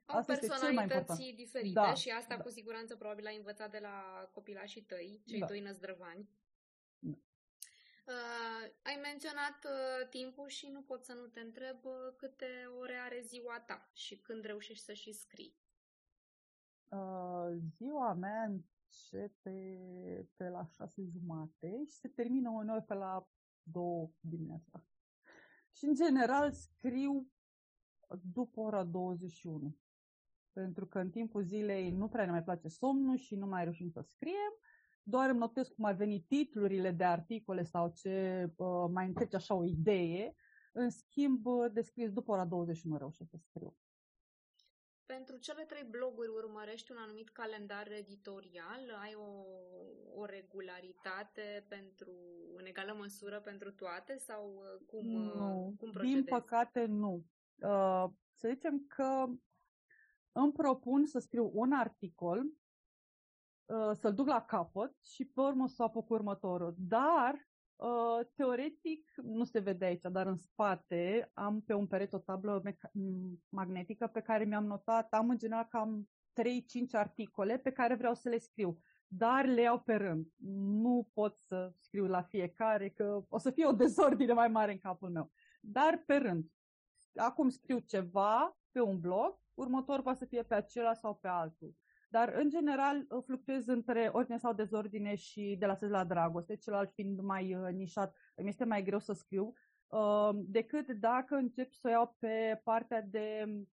Au 0.06 0.18
asta 0.18 0.32
personalități 0.32 1.32
diferite 1.37 1.73
da, 1.73 1.94
și 1.94 2.11
asta 2.11 2.37
da. 2.37 2.42
cu 2.42 2.49
siguranță 2.49 2.97
probabil 2.97 3.26
ai 3.26 3.37
învățat 3.37 3.71
de 3.71 3.78
la 3.78 4.28
copilașii 4.32 4.82
tăi, 4.82 5.23
cei 5.26 5.38
da. 5.38 5.47
doi 5.47 5.61
năzdrăvani. 5.61 6.28
Da. 6.99 7.18
Uh, 8.06 8.73
ai 8.82 8.99
menționat 9.02 9.64
uh, 9.64 10.09
timpul 10.09 10.49
și 10.49 10.68
nu 10.68 10.82
pot 10.82 11.04
să 11.04 11.12
nu 11.12 11.26
te 11.26 11.40
întreb 11.40 11.85
uh, 11.85 12.14
câte 12.16 12.47
ore 12.78 12.94
are 12.94 13.21
ziua 13.21 13.61
ta 13.61 13.90
și 13.92 14.16
când 14.18 14.44
reușești 14.44 14.85
să 14.85 14.92
și 14.92 15.12
scrii. 15.12 15.56
Uh, 16.88 17.56
ziua 17.76 18.12
mea 18.12 18.42
începe 18.42 20.28
pe 20.37 20.49
la 20.49 20.64
șase 20.66 21.02
jumate 21.02 21.85
și 21.85 21.94
se 21.94 22.09
termină 22.09 22.50
uneori 22.50 22.85
pe 22.85 22.94
la 22.94 23.28
două 23.62 24.11
dimineața. 24.21 24.85
Și 25.73 25.85
în 25.85 25.94
general 25.94 26.52
scriu 26.52 27.26
după 28.32 28.61
ora 28.61 28.85
21. 28.85 29.76
Pentru 30.52 30.87
că 30.87 30.99
în 30.99 31.11
timpul 31.11 31.42
zilei 31.42 31.90
nu 31.90 32.09
prea 32.09 32.25
ne 32.25 32.30
mai 32.30 32.42
place 32.42 32.68
somnul 32.68 33.16
și 33.16 33.35
nu 33.35 33.47
mai 33.47 33.64
reușim 33.64 33.90
să 33.90 34.00
scriem. 34.00 34.54
Doar 35.02 35.28
îmi 35.28 35.38
notez 35.38 35.68
cum 35.68 35.85
ar 35.85 35.94
veni 35.94 36.21
titlurile 36.21 36.90
de 36.90 37.04
articole 37.04 37.62
sau 37.62 37.92
ce 37.97 38.49
uh, 38.56 38.90
mai 38.92 39.06
întrece 39.06 39.37
așa 39.37 39.54
o 39.54 39.64
idee. 39.64 40.35
În 40.73 40.90
schimb, 40.90 41.47
descris 41.73 42.12
după 42.12 42.32
ora 42.32 42.44
21 42.44 42.97
reușesc 42.97 43.30
să 43.30 43.37
scriu. 43.37 43.76
Pentru 45.06 45.37
cele 45.37 45.62
trei 45.62 45.87
bloguri 45.90 46.28
urmărești 46.28 46.92
un 46.92 46.97
anumit 47.00 47.28
calendar 47.28 47.90
editorial? 47.90 48.99
Ai 49.02 49.14
o, 49.14 49.30
o 50.21 50.25
regularitate 50.25 51.66
pentru, 51.68 52.12
în 52.56 52.66
egală 52.66 52.94
măsură 52.99 53.40
pentru 53.40 53.73
toate 53.73 54.16
sau 54.16 54.54
uh, 54.54 54.87
cum, 54.87 55.06
nu, 55.06 55.75
cum 55.78 55.90
procedezi? 55.90 56.25
Din 56.25 56.25
păcate 56.25 56.85
nu. 56.85 57.25
Uh, 57.59 58.04
să 58.35 58.49
zicem 58.49 58.87
că 58.87 59.26
îmi 60.32 60.52
propun 60.52 61.06
să 61.06 61.18
scriu 61.18 61.50
un 61.54 61.72
articol, 61.72 62.38
uh, 63.64 63.90
să-l 63.92 64.14
duc 64.14 64.26
la 64.26 64.44
capăt 64.44 64.96
și 65.04 65.24
pe 65.24 65.40
urmă 65.40 65.68
să 65.68 65.82
apuc 65.82 66.10
următorul. 66.10 66.74
Dar, 66.78 67.48
uh, 67.76 68.26
teoretic, 68.34 69.12
nu 69.22 69.44
se 69.44 69.58
vede 69.58 69.84
aici, 69.84 70.02
dar 70.02 70.26
în 70.26 70.36
spate 70.36 71.30
am 71.34 71.60
pe 71.60 71.74
un 71.74 71.86
perete 71.86 72.16
o 72.16 72.18
tablă 72.18 72.62
magnetică 73.48 74.06
pe 74.06 74.20
care 74.20 74.44
mi-am 74.44 74.66
notat, 74.66 75.12
am 75.12 75.28
în 75.28 75.38
general 75.38 75.66
cam 75.70 76.08
3-5 76.32 76.94
articole 76.94 77.58
pe 77.58 77.72
care 77.72 77.94
vreau 77.94 78.14
să 78.14 78.28
le 78.28 78.38
scriu 78.38 78.78
dar 79.14 79.46
le 79.46 79.60
iau 79.60 79.80
pe 79.80 79.94
rând. 79.94 80.26
Nu 80.82 81.08
pot 81.12 81.36
să 81.36 81.72
scriu 81.78 82.06
la 82.06 82.22
fiecare, 82.22 82.88
că 82.88 83.24
o 83.28 83.38
să 83.38 83.50
fie 83.50 83.66
o 83.66 83.72
dezordine 83.72 84.32
mai 84.32 84.48
mare 84.48 84.72
în 84.72 84.78
capul 84.78 85.10
meu. 85.10 85.30
Dar 85.60 86.02
pe 86.06 86.16
rând 86.16 86.44
acum 87.14 87.48
scriu 87.48 87.78
ceva 87.78 88.56
pe 88.73 88.81
un 88.81 89.00
blog, 89.00 89.41
următor 89.55 90.02
poate 90.02 90.19
să 90.19 90.25
fie 90.25 90.43
pe 90.43 90.55
acela 90.55 90.95
sau 90.95 91.14
pe 91.14 91.29
altul. 91.29 91.75
Dar, 92.09 92.33
în 92.35 92.49
general, 92.49 93.07
fluctuez 93.25 93.67
între 93.67 94.11
ordine 94.12 94.38
sau 94.38 94.52
dezordine 94.52 95.14
și 95.14 95.57
de 95.59 95.67
la 95.67 95.75
sex 95.75 95.91
la 95.91 96.05
dragoste, 96.05 96.57
celălalt 96.57 96.93
fiind 96.93 97.21
mai 97.21 97.55
uh, 97.55 97.73
nișat, 97.73 98.17
îmi 98.35 98.49
este 98.49 98.64
mai 98.64 98.83
greu 98.83 98.99
să 98.99 99.12
scriu, 99.12 99.52
uh, 99.87 100.31
decât 100.35 100.88
dacă 100.88 101.35
încep 101.35 101.73
să 101.73 101.87
o 101.87 101.91
iau 101.91 102.17
pe 102.19 102.61
partea 102.64 103.02
de 103.02 103.47
Uh, 103.47 103.69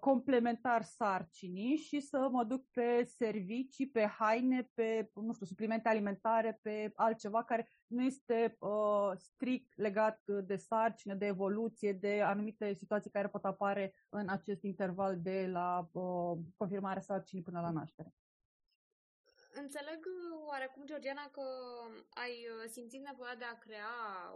complementar 0.00 0.82
sarcinii 0.82 1.76
și 1.76 2.00
să 2.00 2.28
mă 2.30 2.44
duc 2.44 2.70
pe 2.70 3.04
servicii, 3.04 3.88
pe 3.88 4.06
haine, 4.06 4.70
pe, 4.74 5.10
nu 5.14 5.32
știu, 5.32 5.46
suplimente 5.46 5.88
alimentare, 5.88 6.58
pe 6.62 6.92
altceva 6.94 7.44
care 7.44 7.68
nu 7.86 8.02
este 8.02 8.56
uh, 8.58 9.12
strict 9.16 9.76
legat 9.76 10.22
de 10.44 10.56
sarcină, 10.56 11.14
de 11.14 11.26
evoluție, 11.26 11.92
de 11.92 12.20
anumite 12.20 12.72
situații 12.72 13.10
care 13.10 13.28
pot 13.28 13.44
apare 13.44 13.94
în 14.08 14.28
acest 14.28 14.62
interval 14.62 15.20
de 15.20 15.48
la 15.52 15.88
uh, 15.92 16.38
confirmarea 16.56 17.02
sarcinii 17.02 17.44
până 17.44 17.60
la 17.60 17.70
naștere. 17.70 18.14
Înțeleg 19.56 20.06
oarecum, 20.46 20.84
Georgiana, 20.84 21.28
că 21.32 21.42
ai 22.10 22.46
simțit 22.66 23.04
nevoia 23.04 23.34
de 23.34 23.44
a 23.44 23.58
crea 23.58 23.86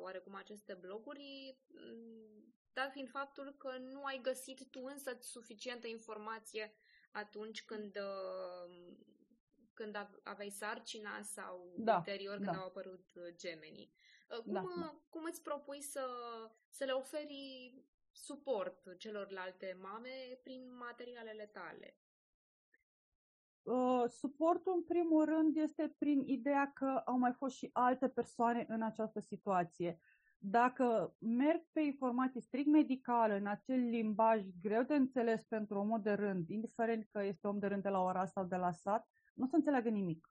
oarecum 0.01 0.35
aceste 0.35 0.79
bloguri 0.81 1.59
mm, 1.69 2.39
dat 2.81 2.93
fiind 2.93 3.11
faptul 3.11 3.55
că 3.59 3.71
nu 3.79 4.05
ai 4.05 4.19
găsit 4.23 4.71
tu 4.71 4.81
însă 4.85 5.17
suficientă 5.21 5.87
informație 5.87 6.73
atunci 7.13 7.65
când, 7.65 7.97
uh, 7.97 8.97
când 9.75 10.09
aveai 10.23 10.51
sarcina 10.51 11.23
sau 11.23 11.75
da, 11.77 11.97
ulterior 11.97 12.37
când 12.37 12.57
da. 12.57 12.59
au 12.59 12.67
apărut 12.67 13.07
uh, 13.15 13.23
gemenii. 13.37 13.93
Uh, 14.31 14.39
cum, 14.39 14.53
da, 14.53 14.63
da. 14.81 15.01
cum 15.09 15.25
îți 15.25 15.43
propui 15.43 15.81
să, 15.83 16.07
să 16.69 16.85
le 16.85 16.93
oferi 16.93 17.75
suport 18.11 18.99
celorlalte 18.99 19.79
mame 19.81 20.39
prin 20.43 20.77
materialele 20.77 21.47
tale? 21.47 21.97
Uh, 23.63 24.05
suportul, 24.09 24.73
în 24.73 24.83
primul 24.83 25.25
rând, 25.25 25.57
este 25.57 25.95
prin 25.99 26.23
ideea 26.27 26.73
că 26.75 27.03
au 27.05 27.19
mai 27.19 27.33
fost 27.33 27.57
și 27.57 27.71
alte 27.73 28.09
persoane 28.09 28.67
în 28.69 28.83
această 28.83 29.21
situație. 29.21 30.01
Dacă 30.41 31.15
merg 31.19 31.67
pe 31.73 31.81
informații 31.81 32.41
strict 32.41 32.69
medicale, 32.69 33.37
în 33.37 33.47
acel 33.47 33.79
limbaj 33.79 34.47
greu 34.63 34.83
de 34.83 34.95
înțeles 34.95 35.45
pentru 35.45 35.79
omul 35.79 36.03
de 36.03 36.13
rând, 36.13 36.49
indiferent 36.49 37.09
că 37.13 37.23
este 37.23 37.47
om 37.47 37.59
de 37.59 37.67
rând 37.67 37.83
de 37.83 37.89
la 37.89 38.03
ora 38.03 38.27
sau 38.27 38.45
de 38.45 38.57
la 38.57 38.73
sat, 38.73 39.09
nu 39.35 39.45
o 39.45 39.49
să 39.49 39.57
înțeleagă 39.57 39.89
nimic. 39.89 40.31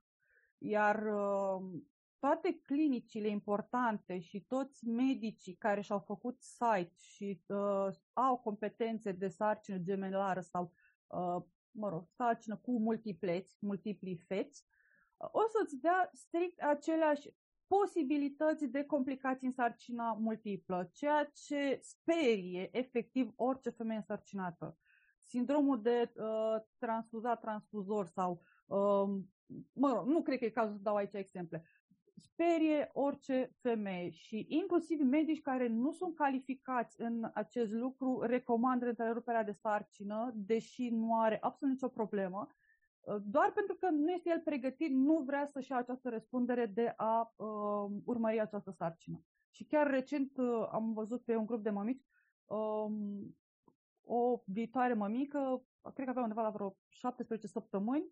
Iar 0.58 1.06
uh, 1.06 1.82
toate 2.20 2.60
clinicile 2.64 3.28
importante 3.28 4.20
și 4.20 4.42
toți 4.42 4.88
medicii 4.88 5.56
care 5.56 5.82
și-au 5.82 6.00
făcut 6.00 6.42
site 6.42 6.94
și 6.98 7.42
uh, 7.48 7.88
au 8.14 8.38
competențe 8.38 9.12
de 9.12 9.28
sarcină 9.28 9.78
gemelară 9.78 10.40
sau, 10.42 10.74
uh, 11.08 11.44
mă 11.72 11.90
rog, 11.90 12.08
sarcină 12.16 12.58
cu 12.58 12.80
multipleți, 12.80 13.58
multipli 13.60 14.18
feți, 14.28 14.66
uh, 15.18 15.30
o 15.32 15.42
să-ți 15.48 15.76
dea 15.76 16.10
strict 16.14 16.62
aceleași 16.62 17.30
posibilități 17.68 18.66
de 18.66 18.84
complicații 18.84 19.48
în 19.48 19.54
sarcina 19.54 20.14
multiplă, 20.14 20.90
ceea 20.94 21.32
ce 21.34 21.80
sperie 21.82 22.70
efectiv 22.72 23.32
orice 23.36 23.70
femeie 23.70 23.98
însărcinată. 23.98 24.78
Sindromul 25.24 25.82
de 25.82 26.12
uh, 26.16 26.62
transfuzat-transfuzor 26.78 28.06
sau, 28.06 28.42
uh, 28.66 29.22
mă 29.74 29.94
rog, 29.94 30.08
nu 30.08 30.22
cred 30.22 30.38
că 30.40 30.46
e 30.46 30.50
cazul 30.50 30.76
să 30.76 30.82
dau 30.82 30.96
aici 30.96 31.14
exemple, 31.14 31.64
sperie 32.16 32.90
orice 32.94 33.56
femeie 33.62 34.10
și 34.10 34.46
inclusiv 34.50 35.00
medici 35.00 35.42
care 35.42 35.68
nu 35.68 35.92
sunt 35.92 36.16
calificați 36.16 37.02
în 37.02 37.30
acest 37.34 37.72
lucru 37.72 38.22
recomandă 38.22 38.86
întreruperea 38.86 39.44
de 39.44 39.52
sarcină, 39.52 40.32
deși 40.36 40.90
nu 40.90 41.20
are 41.20 41.38
absolut 41.42 41.74
nicio 41.74 41.88
problemă, 41.88 42.48
doar 43.22 43.52
pentru 43.52 43.76
că 43.76 43.90
nu 43.90 44.12
este 44.12 44.30
el 44.30 44.40
pregătit, 44.40 44.92
nu 44.92 45.24
vrea 45.26 45.46
să-și 45.46 45.72
ia 45.72 45.78
această 45.78 46.10
răspundere 46.10 46.66
de 46.66 46.94
a 46.96 47.34
uh, 47.36 47.98
urmări 48.06 48.40
această 48.40 48.72
sarcină. 48.72 49.24
Și 49.50 49.66
chiar 49.66 49.90
recent 49.90 50.38
uh, 50.38 50.68
am 50.72 50.94
văzut 50.94 51.24
pe 51.24 51.36
un 51.36 51.46
grup 51.46 51.64
de 51.64 51.70
mămici 51.70 52.06
um, 52.46 53.38
o 54.02 54.42
viitoare 54.46 54.94
mămică, 54.94 55.66
cred 55.94 56.06
că 56.06 56.10
avea 56.10 56.22
undeva 56.22 56.42
la 56.42 56.50
vreo 56.50 56.78
17 56.88 57.48
săptămâni, 57.48 58.12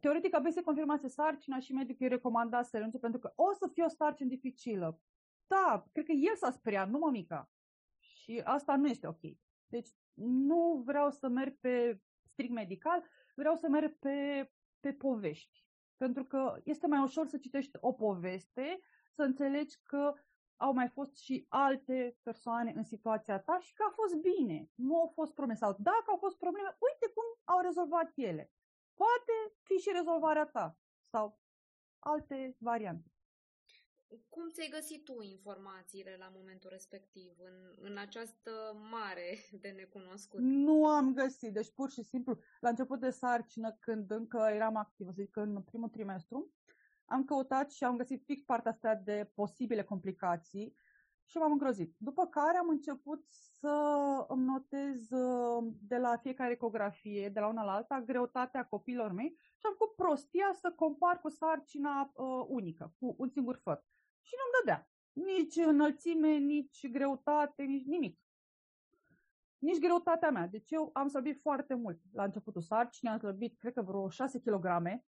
teoretic 0.00 0.34
abia 0.34 0.50
se 0.50 0.62
confirmase 0.62 1.08
sarcina 1.08 1.58
și 1.58 1.72
medicul 1.72 2.04
îi 2.04 2.08
recomanda 2.08 2.62
să 2.62 2.76
renunțe 2.76 2.98
pentru 2.98 3.20
că 3.20 3.32
o 3.34 3.52
să 3.52 3.70
fie 3.72 3.84
o 3.84 3.88
sarcină 3.88 4.28
dificilă. 4.28 5.00
Da, 5.46 5.86
cred 5.92 6.04
că 6.04 6.12
el 6.12 6.36
s-a 6.36 6.50
speriat, 6.50 6.88
nu 6.88 6.98
mămica. 6.98 7.50
Și 7.98 8.40
asta 8.44 8.76
nu 8.76 8.86
este 8.86 9.06
ok. 9.06 9.20
Deci 9.66 9.88
nu 10.14 10.82
vreau 10.84 11.10
să 11.10 11.28
merg 11.28 11.56
pe 11.60 12.00
strict 12.22 12.52
medical, 12.52 13.04
vreau 13.34 13.54
să 13.54 13.68
merg 13.68 13.98
pe, 13.98 14.50
pe 14.80 14.92
povești. 14.92 15.64
Pentru 15.96 16.24
că 16.24 16.60
este 16.64 16.86
mai 16.86 17.02
ușor 17.02 17.26
să 17.26 17.38
citești 17.38 17.78
o 17.80 17.92
poveste, 17.92 18.80
să 19.14 19.22
înțelegi 19.22 19.76
că 19.82 20.14
au 20.56 20.72
mai 20.72 20.88
fost 20.88 21.16
și 21.16 21.46
alte 21.48 22.18
persoane 22.22 22.72
în 22.76 22.84
situația 22.84 23.40
ta 23.40 23.58
și 23.58 23.72
că 23.74 23.82
a 23.88 23.92
fost 23.94 24.14
bine, 24.14 24.70
nu 24.74 24.96
au 24.96 25.06
fost 25.14 25.34
probleme. 25.34 25.58
Sau 25.58 25.76
dacă 25.78 26.04
au 26.06 26.16
fost 26.16 26.38
probleme, 26.38 26.68
uite 26.68 27.12
cum 27.14 27.24
au 27.44 27.60
rezolvat 27.60 28.12
ele. 28.14 28.52
Poate 28.94 29.54
fi 29.62 29.74
și 29.74 29.90
rezolvarea 29.92 30.46
ta 30.46 30.78
sau 31.08 31.38
alte 31.98 32.56
variante. 32.58 33.12
Cum 34.28 34.48
ți-ai 34.50 34.68
găsit 34.70 35.04
tu 35.04 35.20
informațiile 35.20 36.16
la 36.18 36.32
momentul 36.34 36.70
respectiv, 36.70 37.32
în, 37.38 37.74
în 37.80 37.96
această 37.96 38.50
mare 38.90 39.38
de 39.62 39.68
necunoscut? 39.68 40.40
Nu 40.40 40.86
am 40.86 41.14
găsit, 41.14 41.52
deci 41.52 41.70
pur 41.70 41.90
și 41.90 42.02
simplu, 42.02 42.38
la 42.60 42.68
început 42.68 43.00
de 43.00 43.10
sarcină, 43.10 43.76
când 43.80 44.10
încă 44.10 44.50
eram 44.52 44.76
activă, 44.76 45.10
să 45.10 45.22
zic 45.22 45.30
că 45.30 45.40
în 45.40 45.62
primul 45.62 45.88
trimestru, 45.88 46.52
am 47.04 47.24
căutat 47.24 47.70
și 47.70 47.84
am 47.84 47.96
găsit 47.96 48.24
fix 48.24 48.42
partea 48.42 48.70
asta 48.70 48.94
de 48.94 49.30
posibile 49.34 49.82
complicații 49.82 50.76
și 51.24 51.36
m-am 51.36 51.52
îngrozit. 51.52 51.94
După 51.98 52.26
care 52.26 52.58
am 52.58 52.68
început 52.68 53.24
să 53.60 53.74
îmi 54.28 54.44
notez 54.44 55.10
uh, 55.10 55.72
de 55.80 55.96
la 55.96 56.16
fiecare 56.16 56.52
ecografie, 56.52 57.28
de 57.28 57.40
la 57.40 57.46
una 57.48 57.64
la 57.64 57.72
alta, 57.72 58.00
greutatea 58.00 58.66
copiilor 58.66 59.12
mei 59.12 59.36
și 59.36 59.66
am 59.66 59.74
făcut 59.78 59.94
prostia 59.94 60.52
să 60.60 60.72
compar 60.76 61.20
cu 61.20 61.28
sarcina 61.28 62.12
uh, 62.14 62.44
unică, 62.48 62.94
cu 62.98 63.14
un 63.18 63.28
singur 63.28 63.56
făt. 63.56 63.84
Și 64.30 64.36
nu-mi 64.38 64.56
dădea. 64.58 64.88
Nici 65.12 65.56
înălțime, 65.56 66.36
nici 66.36 66.90
greutate, 66.90 67.62
nici 67.62 67.84
nimic. 67.84 68.18
Nici 69.58 69.78
greutatea 69.78 70.30
mea. 70.30 70.46
Deci 70.46 70.70
eu 70.70 70.90
am 70.92 71.08
slăbit 71.08 71.40
foarte 71.40 71.74
mult. 71.74 72.00
La 72.12 72.24
începutul 72.24 72.62
sarcinii 72.62 73.12
am 73.12 73.18
slăbit, 73.18 73.58
cred 73.58 73.72
că 73.72 73.82
vreo 73.82 74.08
6 74.08 74.40
kg 74.40 74.64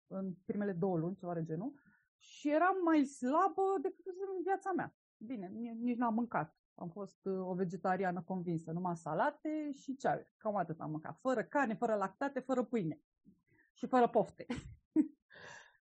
în 0.07 0.35
primele 0.45 0.73
două 0.73 0.97
luni, 0.99 1.17
ceva 1.17 1.35
de 1.35 1.45
genul. 1.45 1.73
Și 2.19 2.51
eram 2.51 2.77
mai 2.85 3.05
slabă 3.05 3.63
decât 3.83 4.05
în 4.07 4.43
viața 4.43 4.73
mea. 4.73 4.95
Bine, 5.17 5.49
nici 5.79 5.97
n-am 5.97 6.15
mâncat. 6.15 6.57
Am 6.75 6.89
fost 6.89 7.25
uh, 7.25 7.47
o 7.47 7.55
vegetariană 7.55 8.23
convinsă, 8.23 8.73
numai 8.73 8.97
salate 8.97 9.73
și 9.73 9.97
ceaiuri. 9.97 10.35
Cam 10.37 10.57
atât 10.57 10.81
am 10.81 10.91
mâncat. 10.91 11.19
Fără 11.21 11.45
carne, 11.45 11.75
fără 11.75 11.95
lactate, 11.95 12.41
fără 12.41 12.65
pâine. 12.65 13.01
Și 13.75 13.87
fără 13.87 14.09
pofte. 14.09 14.47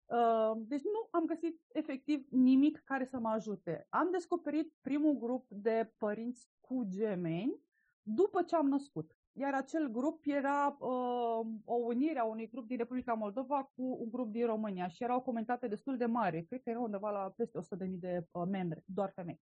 Uh, 0.06 0.52
deci 0.56 0.82
nu 0.82 1.08
am 1.10 1.24
găsit 1.24 1.60
efectiv 1.72 2.26
nimic 2.30 2.82
care 2.84 3.04
să 3.04 3.18
mă 3.18 3.28
ajute. 3.28 3.86
Am 3.88 4.10
descoperit 4.10 4.72
primul 4.80 5.18
grup 5.18 5.46
de 5.48 5.92
părinți 5.98 6.48
cu 6.60 6.84
gemeni 6.88 7.60
după 8.02 8.42
ce 8.42 8.56
am 8.56 8.68
născut. 8.68 9.16
Iar 9.32 9.54
acel 9.54 9.88
grup 9.88 10.22
era 10.26 10.76
uh, 10.80 11.46
o 11.64 11.74
unire 11.74 12.18
a 12.18 12.24
unui 12.24 12.48
grup 12.48 12.66
din 12.66 12.76
Republica 12.76 13.12
Moldova 13.12 13.64
cu 13.74 13.82
un 14.00 14.08
grup 14.10 14.30
din 14.30 14.46
România 14.46 14.88
și 14.88 15.02
erau 15.02 15.20
comentate 15.20 15.68
destul 15.68 15.96
de 15.96 16.06
mari. 16.06 16.44
Cred 16.44 16.62
că 16.62 16.70
erau 16.70 16.82
undeva 16.82 17.10
la 17.10 17.32
peste 17.36 17.58
100.000 17.58 17.90
de 17.90 18.26
uh, 18.30 18.42
membre, 18.48 18.82
doar 18.86 19.10
femei. 19.10 19.40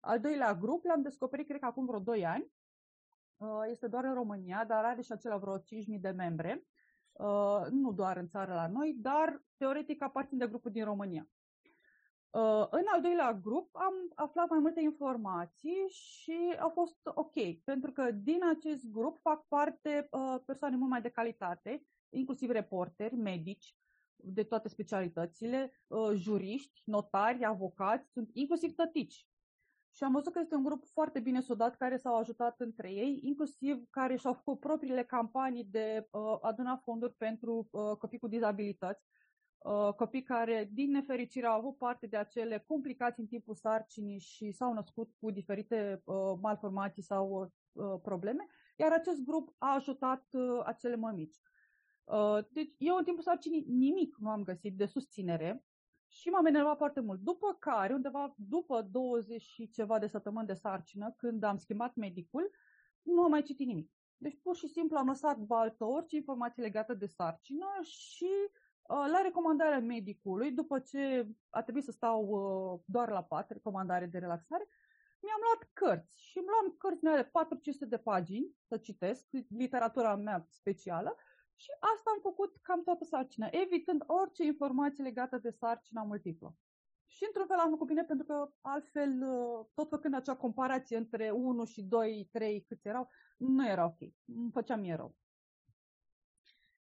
Al 0.00 0.20
doilea 0.20 0.54
grup 0.54 0.84
l-am 0.84 1.02
descoperit, 1.02 1.46
cred 1.46 1.60
că 1.60 1.66
acum 1.66 1.86
vreo 1.86 1.98
2 1.98 2.26
ani. 2.26 2.52
Uh, 3.36 3.62
este 3.70 3.86
doar 3.86 4.04
în 4.04 4.14
România, 4.14 4.64
dar 4.64 4.84
are 4.84 5.00
și 5.00 5.12
acela 5.12 5.36
vreo 5.36 5.58
5.000 5.58 5.64
de 6.00 6.10
membre. 6.10 6.66
Uh, 7.20 7.66
nu 7.70 7.92
doar 7.92 8.16
în 8.16 8.28
țară 8.28 8.54
la 8.54 8.66
noi, 8.66 8.96
dar 8.98 9.42
teoretic 9.56 10.02
aparțin 10.02 10.38
de 10.38 10.46
grupul 10.46 10.70
din 10.70 10.84
România. 10.84 11.28
Uh, 12.30 12.66
în 12.70 12.84
al 12.86 13.00
doilea 13.02 13.32
grup 13.32 13.76
am 13.76 13.94
aflat 14.14 14.48
mai 14.48 14.58
multe 14.58 14.80
informații 14.80 15.88
și 15.88 16.54
a 16.58 16.68
fost 16.68 16.98
ok, 17.04 17.62
pentru 17.64 17.92
că 17.92 18.10
din 18.10 18.40
acest 18.56 18.90
grup 18.90 19.18
fac 19.18 19.46
parte 19.48 20.08
uh, 20.10 20.36
persoane 20.44 20.76
mult 20.76 20.90
mai 20.90 21.00
de 21.00 21.08
calitate, 21.08 21.86
inclusiv 22.08 22.50
reporteri, 22.50 23.14
medici 23.14 23.76
de 24.16 24.42
toate 24.42 24.68
specialitățile, 24.68 25.72
uh, 25.86 26.10
juriști, 26.14 26.82
notari, 26.84 27.44
avocați, 27.44 28.12
sunt 28.12 28.30
inclusiv 28.32 28.74
tătici. 28.74 29.29
Și 29.92 30.04
am 30.04 30.12
văzut 30.12 30.32
că 30.32 30.38
este 30.38 30.54
un 30.54 30.62
grup 30.62 30.84
foarte 30.92 31.20
bine 31.20 31.40
sodat 31.40 31.76
care 31.76 31.96
s-au 31.96 32.16
ajutat 32.16 32.60
între 32.60 32.92
ei, 32.92 33.20
inclusiv 33.22 33.86
care 33.90 34.16
și-au 34.16 34.32
făcut 34.32 34.60
propriile 34.60 35.04
campanii 35.04 35.64
de 35.64 36.08
uh, 36.10 36.38
aduna 36.40 36.76
fonduri 36.76 37.14
pentru 37.14 37.68
uh, 37.70 37.96
copii 37.96 38.18
cu 38.18 38.28
dizabilități 38.28 39.04
Uh, 39.64 39.92
copii 39.96 40.22
care, 40.22 40.68
din 40.72 40.90
nefericire, 40.90 41.46
au 41.46 41.58
avut 41.58 41.76
parte 41.76 42.06
de 42.06 42.16
acele 42.16 42.64
complicații 42.66 43.22
în 43.22 43.28
timpul 43.28 43.54
sarcinii 43.54 44.18
și 44.18 44.52
s-au 44.52 44.72
născut 44.72 45.10
cu 45.18 45.30
diferite 45.30 46.02
uh, 46.04 46.38
malformații 46.40 47.02
sau 47.02 47.52
uh, 47.72 48.00
probleme, 48.02 48.46
iar 48.76 48.92
acest 48.92 49.24
grup 49.24 49.54
a 49.58 49.74
ajutat 49.74 50.24
acele 50.64 50.96
mămici. 50.96 51.36
Deci 52.50 52.74
eu 52.78 52.96
în 52.96 53.04
timpul 53.04 53.22
sarcinii 53.22 53.64
nimic 53.68 54.16
nu 54.18 54.30
am 54.30 54.42
găsit 54.42 54.76
de 54.76 54.86
susținere 54.86 55.64
și 56.10 56.28
m-am 56.28 56.46
enervat 56.46 56.76
foarte 56.76 57.00
mult. 57.00 57.20
După 57.20 57.56
care, 57.58 57.94
undeva 57.94 58.34
după 58.36 58.88
20 58.90 59.42
și 59.42 59.70
ceva 59.70 59.98
de 59.98 60.06
săptămâni 60.06 60.46
de 60.46 60.54
sarcină, 60.54 61.14
când 61.16 61.42
am 61.42 61.56
schimbat 61.56 61.94
medicul, 61.94 62.50
nu 63.02 63.22
am 63.22 63.30
mai 63.30 63.42
citit 63.42 63.66
nimic. 63.66 63.90
Deci 64.16 64.38
pur 64.42 64.56
și 64.56 64.68
simplu 64.68 64.96
am 64.96 65.06
lăsat 65.06 65.38
baltă 65.38 65.84
orice 65.84 66.16
informații 66.16 66.62
legate 66.62 66.94
de 66.94 67.06
sarcină 67.06 67.66
și 67.82 68.28
Uh, 68.90 69.06
la 69.10 69.20
recomandarea 69.22 69.80
medicului, 69.80 70.52
după 70.52 70.78
ce 70.78 71.26
a 71.50 71.62
trebuit 71.62 71.84
să 71.84 71.90
stau 71.90 72.22
uh, 72.22 72.80
doar 72.84 73.08
la 73.08 73.22
pat, 73.22 73.50
recomandare 73.50 74.06
de 74.06 74.18
relaxare, 74.18 74.68
mi-am 75.22 75.40
luat 75.42 75.70
cărți 75.72 76.22
și 76.22 76.38
îmi 76.38 76.46
luam 76.46 76.76
cărți 76.78 77.02
de 77.02 77.28
400 77.32 77.84
de 77.84 77.96
pagini 77.96 78.54
să 78.68 78.76
citesc, 78.76 79.26
literatura 79.48 80.16
mea 80.16 80.46
specială, 80.48 81.16
și 81.62 81.70
asta 81.94 82.10
am 82.10 82.20
făcut 82.20 82.56
cam 82.62 82.82
toată 82.82 83.04
sarcina, 83.04 83.48
evitând 83.50 84.02
orice 84.06 84.42
informație 84.44 85.04
legată 85.04 85.38
de 85.38 85.50
sarcina 85.50 86.02
multiplă. 86.02 86.56
Și 87.06 87.24
într-un 87.26 87.46
fel 87.46 87.58
am 87.58 87.70
făcut 87.70 87.86
bine 87.86 88.04
pentru 88.04 88.26
că 88.26 88.52
altfel, 88.60 89.12
uh, 89.22 89.66
tot 89.74 89.88
făcând 89.88 90.14
acea 90.14 90.36
comparație 90.36 90.96
între 90.96 91.30
1 91.30 91.64
și 91.64 91.82
2, 91.82 92.28
3, 92.32 92.64
câți 92.68 92.88
erau, 92.88 93.10
nu 93.36 93.68
era 93.68 93.84
ok. 93.84 94.00
Îmi 94.24 94.50
făcea 94.52 94.76
mie 94.76 94.94
rău. 94.94 95.14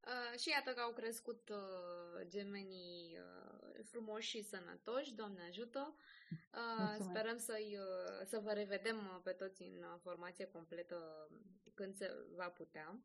Uh, 0.07 0.39
și 0.39 0.49
iată 0.49 0.73
că 0.73 0.81
au 0.81 0.93
crescut 0.93 1.49
uh, 1.49 2.27
gemenii 2.27 3.19
uh, 3.19 3.85
frumoși 3.85 4.29
și 4.29 4.43
sănătoși, 4.43 5.15
Doamne 5.15 5.43
ajută. 5.49 5.95
Uh, 6.31 6.97
sperăm 7.01 7.39
să-i, 7.39 7.79
uh, 7.79 8.27
să 8.27 8.39
vă 8.39 8.53
revedem 8.53 8.97
uh, 8.97 9.21
pe 9.23 9.33
toți 9.33 9.63
în 9.63 9.83
uh, 9.83 9.99
formație 10.03 10.47
completă 10.47 11.29
când 11.75 11.95
se 11.95 12.15
va 12.37 12.49
putea. 12.49 13.01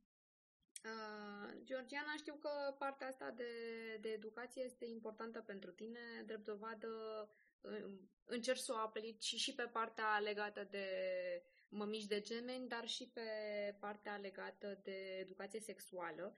Uh, 0.83 1.63
Georgiana, 1.63 2.15
știu 2.17 2.33
că 2.33 2.75
partea 2.77 3.07
asta 3.07 3.33
de, 3.35 3.51
de 4.01 4.09
educație 4.09 4.63
este 4.63 4.85
importantă 4.85 5.43
pentru 5.45 5.71
tine, 5.71 5.99
drept 6.25 6.43
dovadă 6.43 6.87
uh, 7.61 7.99
încerci 8.25 8.59
să 8.59 8.73
o 8.73 8.77
aplici 8.77 9.23
și, 9.23 9.37
și 9.37 9.55
pe 9.55 9.63
partea 9.63 10.19
legată 10.19 10.67
de 10.71 10.87
mămici 11.69 12.05
de 12.05 12.21
gemeni, 12.21 12.67
dar 12.67 12.87
și 12.87 13.09
pe 13.13 13.21
partea 13.79 14.15
legată 14.15 14.79
de 14.83 15.17
educație 15.19 15.59
sexuală. 15.59 16.33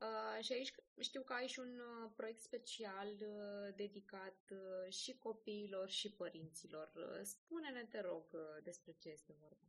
Uh, 0.00 0.44
și 0.44 0.52
aici 0.52 0.74
știu 0.98 1.22
că 1.22 1.32
ai 1.32 1.46
și 1.46 1.58
un 1.58 1.78
uh, 1.78 2.10
proiect 2.16 2.40
special 2.40 3.08
uh, 3.08 3.74
dedicat 3.76 4.38
uh, 4.50 4.92
și 4.92 5.18
copiilor 5.18 5.88
și 5.88 6.12
părinților. 6.12 6.92
Uh, 6.96 7.20
spune-ne, 7.22 7.84
te 7.84 8.00
rog, 8.00 8.24
uh, 8.32 8.62
despre 8.62 8.92
ce 8.98 9.08
este 9.08 9.34
vorba. 9.40 9.66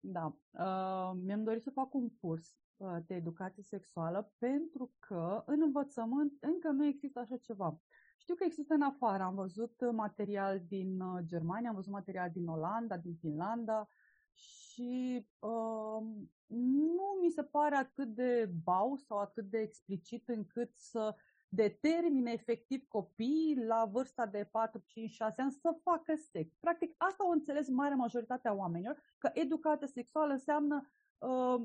Da, 0.00 0.26
uh, 0.50 1.18
mi-am 1.24 1.42
dorit 1.42 1.62
să 1.62 1.70
fac 1.70 1.94
un 1.94 2.16
curs 2.16 2.48
uh, 2.48 2.67
de 3.06 3.14
educație 3.14 3.62
sexuală 3.62 4.32
pentru 4.38 4.92
că 4.98 5.42
în 5.46 5.62
învățământ 5.62 6.32
încă 6.40 6.68
nu 6.68 6.86
există 6.86 7.18
așa 7.18 7.36
ceva. 7.36 7.80
Știu 8.18 8.34
că 8.34 8.44
există 8.44 8.74
în 8.74 8.82
afară, 8.82 9.22
am 9.22 9.34
văzut 9.34 9.92
material 9.92 10.62
din 10.68 11.00
uh, 11.00 11.22
Germania, 11.24 11.68
am 11.68 11.74
văzut 11.74 11.92
material 11.92 12.30
din 12.30 12.46
Olanda, 12.46 12.96
din 12.96 13.14
Finlanda 13.14 13.88
și 14.32 15.26
uh, 15.38 16.02
nu 16.46 17.18
mi 17.22 17.30
se 17.30 17.42
pare 17.42 17.74
atât 17.74 18.14
de 18.14 18.50
bau 18.64 18.96
sau 18.96 19.18
atât 19.18 19.50
de 19.50 19.58
explicit 19.58 20.28
încât 20.28 20.70
să 20.76 21.14
determine 21.48 22.32
efectiv 22.32 22.86
copiii 22.88 23.64
la 23.64 23.84
vârsta 23.84 24.26
de 24.26 24.48
4, 24.50 24.82
5, 24.86 25.10
6 25.10 25.40
ani 25.40 25.52
să 25.52 25.78
facă 25.82 26.14
sex. 26.30 26.54
Practic, 26.60 26.94
asta 26.96 27.26
o 27.26 27.30
înțeles 27.30 27.68
mare 27.68 27.94
majoritatea 27.94 28.54
oamenilor, 28.54 29.02
că 29.18 29.30
educația 29.34 29.86
sexuală 29.86 30.32
înseamnă 30.32 30.90
uh, 31.18 31.62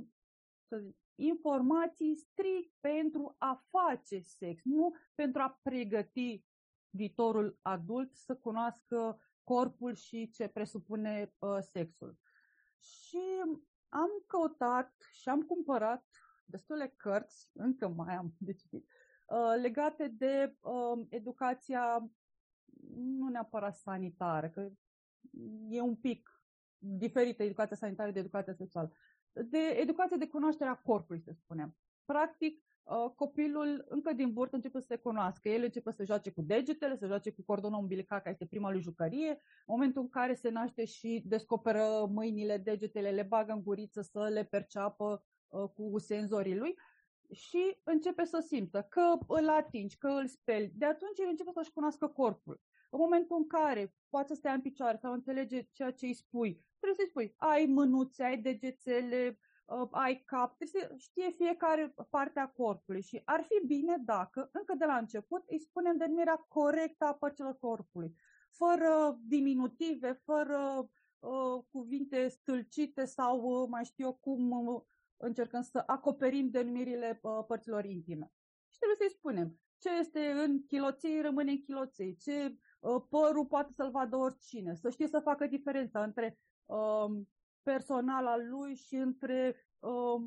să 0.67 0.77
zic, 0.77 0.97
informații 1.15 2.15
strict 2.15 2.73
pentru 2.79 3.35
a 3.37 3.65
face 3.69 4.19
sex, 4.19 4.63
nu 4.63 4.95
pentru 5.15 5.41
a 5.41 5.59
pregăti 5.61 6.45
viitorul 6.89 7.59
adult 7.61 8.15
să 8.15 8.35
cunoască 8.35 9.19
corpul 9.43 9.95
și 9.95 10.29
ce 10.29 10.47
presupune 10.47 11.33
uh, 11.39 11.57
sexul. 11.71 12.17
Și 12.79 13.21
am 13.89 14.09
căutat 14.27 14.93
și 15.11 15.29
am 15.29 15.41
cumpărat 15.41 16.05
destule 16.45 16.93
cărți, 16.97 17.49
încă 17.53 17.87
mai 17.87 18.15
am 18.15 18.33
de 18.37 18.53
citit, 18.53 18.87
uh, 19.27 19.61
legate 19.61 20.07
de 20.07 20.55
uh, 20.61 21.05
educația 21.09 22.11
nu 22.93 23.27
neapărat 23.27 23.75
sanitară, 23.75 24.49
că 24.49 24.69
e 25.69 25.81
un 25.81 25.95
pic 25.95 26.43
diferită 26.77 27.43
educația 27.43 27.75
sanitară 27.75 28.11
de 28.11 28.19
educația 28.19 28.53
sexuală, 28.53 28.91
de 29.33 29.77
educație 29.79 30.17
de 30.17 30.27
cunoaștere 30.27 30.69
a 30.69 30.75
corpului, 30.75 31.21
să 31.21 31.31
spunem. 31.35 31.75
Practic, 32.05 32.63
uh, 32.83 33.11
copilul 33.15 33.85
încă 33.89 34.13
din 34.13 34.33
burtă 34.33 34.55
începe 34.55 34.79
să 34.79 34.85
se 34.85 34.95
cunoască. 34.95 35.49
El 35.49 35.63
începe 35.63 35.91
să 35.91 36.03
joace 36.03 36.31
cu 36.31 36.41
degetele, 36.41 36.95
să 36.95 37.07
joace 37.07 37.31
cu 37.31 37.43
cordonul 37.45 37.79
umbilical, 37.79 38.17
care 38.17 38.31
este 38.31 38.45
prima 38.45 38.71
lui 38.71 38.81
jucărie. 38.81 39.29
În 39.29 39.37
momentul 39.65 40.01
în 40.01 40.09
care 40.09 40.33
se 40.33 40.49
naște 40.49 40.85
și 40.85 41.23
descoperă 41.25 42.09
mâinile, 42.09 42.57
degetele, 42.57 43.09
le 43.09 43.23
bagă 43.23 43.51
în 43.51 43.63
guriță 43.63 44.01
să 44.01 44.27
le 44.31 44.43
perceapă 44.43 45.25
uh, 45.47 45.69
cu 45.73 45.99
senzorii 45.99 46.57
lui 46.57 46.75
și 47.31 47.77
începe 47.83 48.25
să 48.25 48.43
simtă 48.47 48.85
că 48.89 49.17
îl 49.27 49.49
atingi, 49.49 49.97
că 49.97 50.07
îl 50.07 50.27
speli. 50.27 50.71
De 50.75 50.85
atunci 50.85 51.19
el 51.19 51.27
începe 51.29 51.51
să-și 51.53 51.71
cunoască 51.71 52.07
corpul. 52.07 52.61
În 52.93 52.99
momentul 52.99 53.37
în 53.37 53.47
care 53.47 53.93
poate 54.09 54.27
să 54.27 54.33
stea 54.33 54.53
în 54.53 54.61
picioare 54.61 54.97
sau 55.01 55.13
înțelege 55.13 55.67
ceea 55.71 55.91
ce 55.91 56.05
îi 56.05 56.13
spui, 56.13 56.65
trebuie 56.79 57.05
să-i 57.05 57.09
spui, 57.09 57.33
ai 57.37 57.65
mânuțe, 57.65 58.23
ai 58.23 58.37
degețele, 58.37 59.39
uh, 59.65 59.87
ai 59.91 60.23
cap, 60.25 60.55
trebuie 60.55 60.81
să 60.81 60.95
știe 60.97 61.29
fiecare 61.29 61.93
parte 62.09 62.39
a 62.39 62.47
corpului 62.47 63.01
și 63.01 63.21
ar 63.25 63.43
fi 63.43 63.67
bine 63.67 63.97
dacă, 64.05 64.49
încă 64.51 64.75
de 64.77 64.85
la 64.85 64.97
început, 64.97 65.43
îi 65.47 65.59
spunem 65.59 65.97
denumirea 65.97 66.45
corectă 66.47 67.05
a 67.05 67.13
părților 67.13 67.57
corpului, 67.59 68.13
fără 68.51 69.19
diminutive, 69.27 70.11
fără 70.11 70.89
uh, 71.19 71.63
cuvinte 71.71 72.27
stâlcite 72.27 73.05
sau 73.05 73.41
uh, 73.41 73.67
mai 73.69 73.85
știu 73.85 74.05
eu 74.05 74.13
cum 74.13 74.51
uh, 74.51 74.81
încercăm 75.17 75.61
să 75.61 75.83
acoperim 75.85 76.49
denumirile 76.49 77.19
uh, 77.21 77.43
părților 77.47 77.85
intime. 77.85 78.31
Și 78.67 78.77
trebuie 78.77 78.97
să-i 78.97 79.17
spunem 79.17 79.57
ce 79.77 79.89
este 79.99 80.31
în 80.31 80.65
chiloței 80.65 81.21
rămâne 81.21 81.51
în 81.51 81.61
chiloței, 81.61 82.15
ce 82.15 82.45
uh, 82.45 82.57
părul 83.09 83.45
poate 83.45 83.73
să-l 83.73 83.91
vadă 83.91 84.15
oricine, 84.15 84.75
să 84.75 84.89
știe 84.89 85.07
să 85.07 85.19
facă 85.19 85.47
diferența 85.47 86.03
între 86.03 86.39
uh, 86.65 87.21
personal 87.61 88.27
al 88.27 88.49
lui 88.49 88.75
și 88.75 88.95
între 88.95 89.55
uh, 89.79 90.21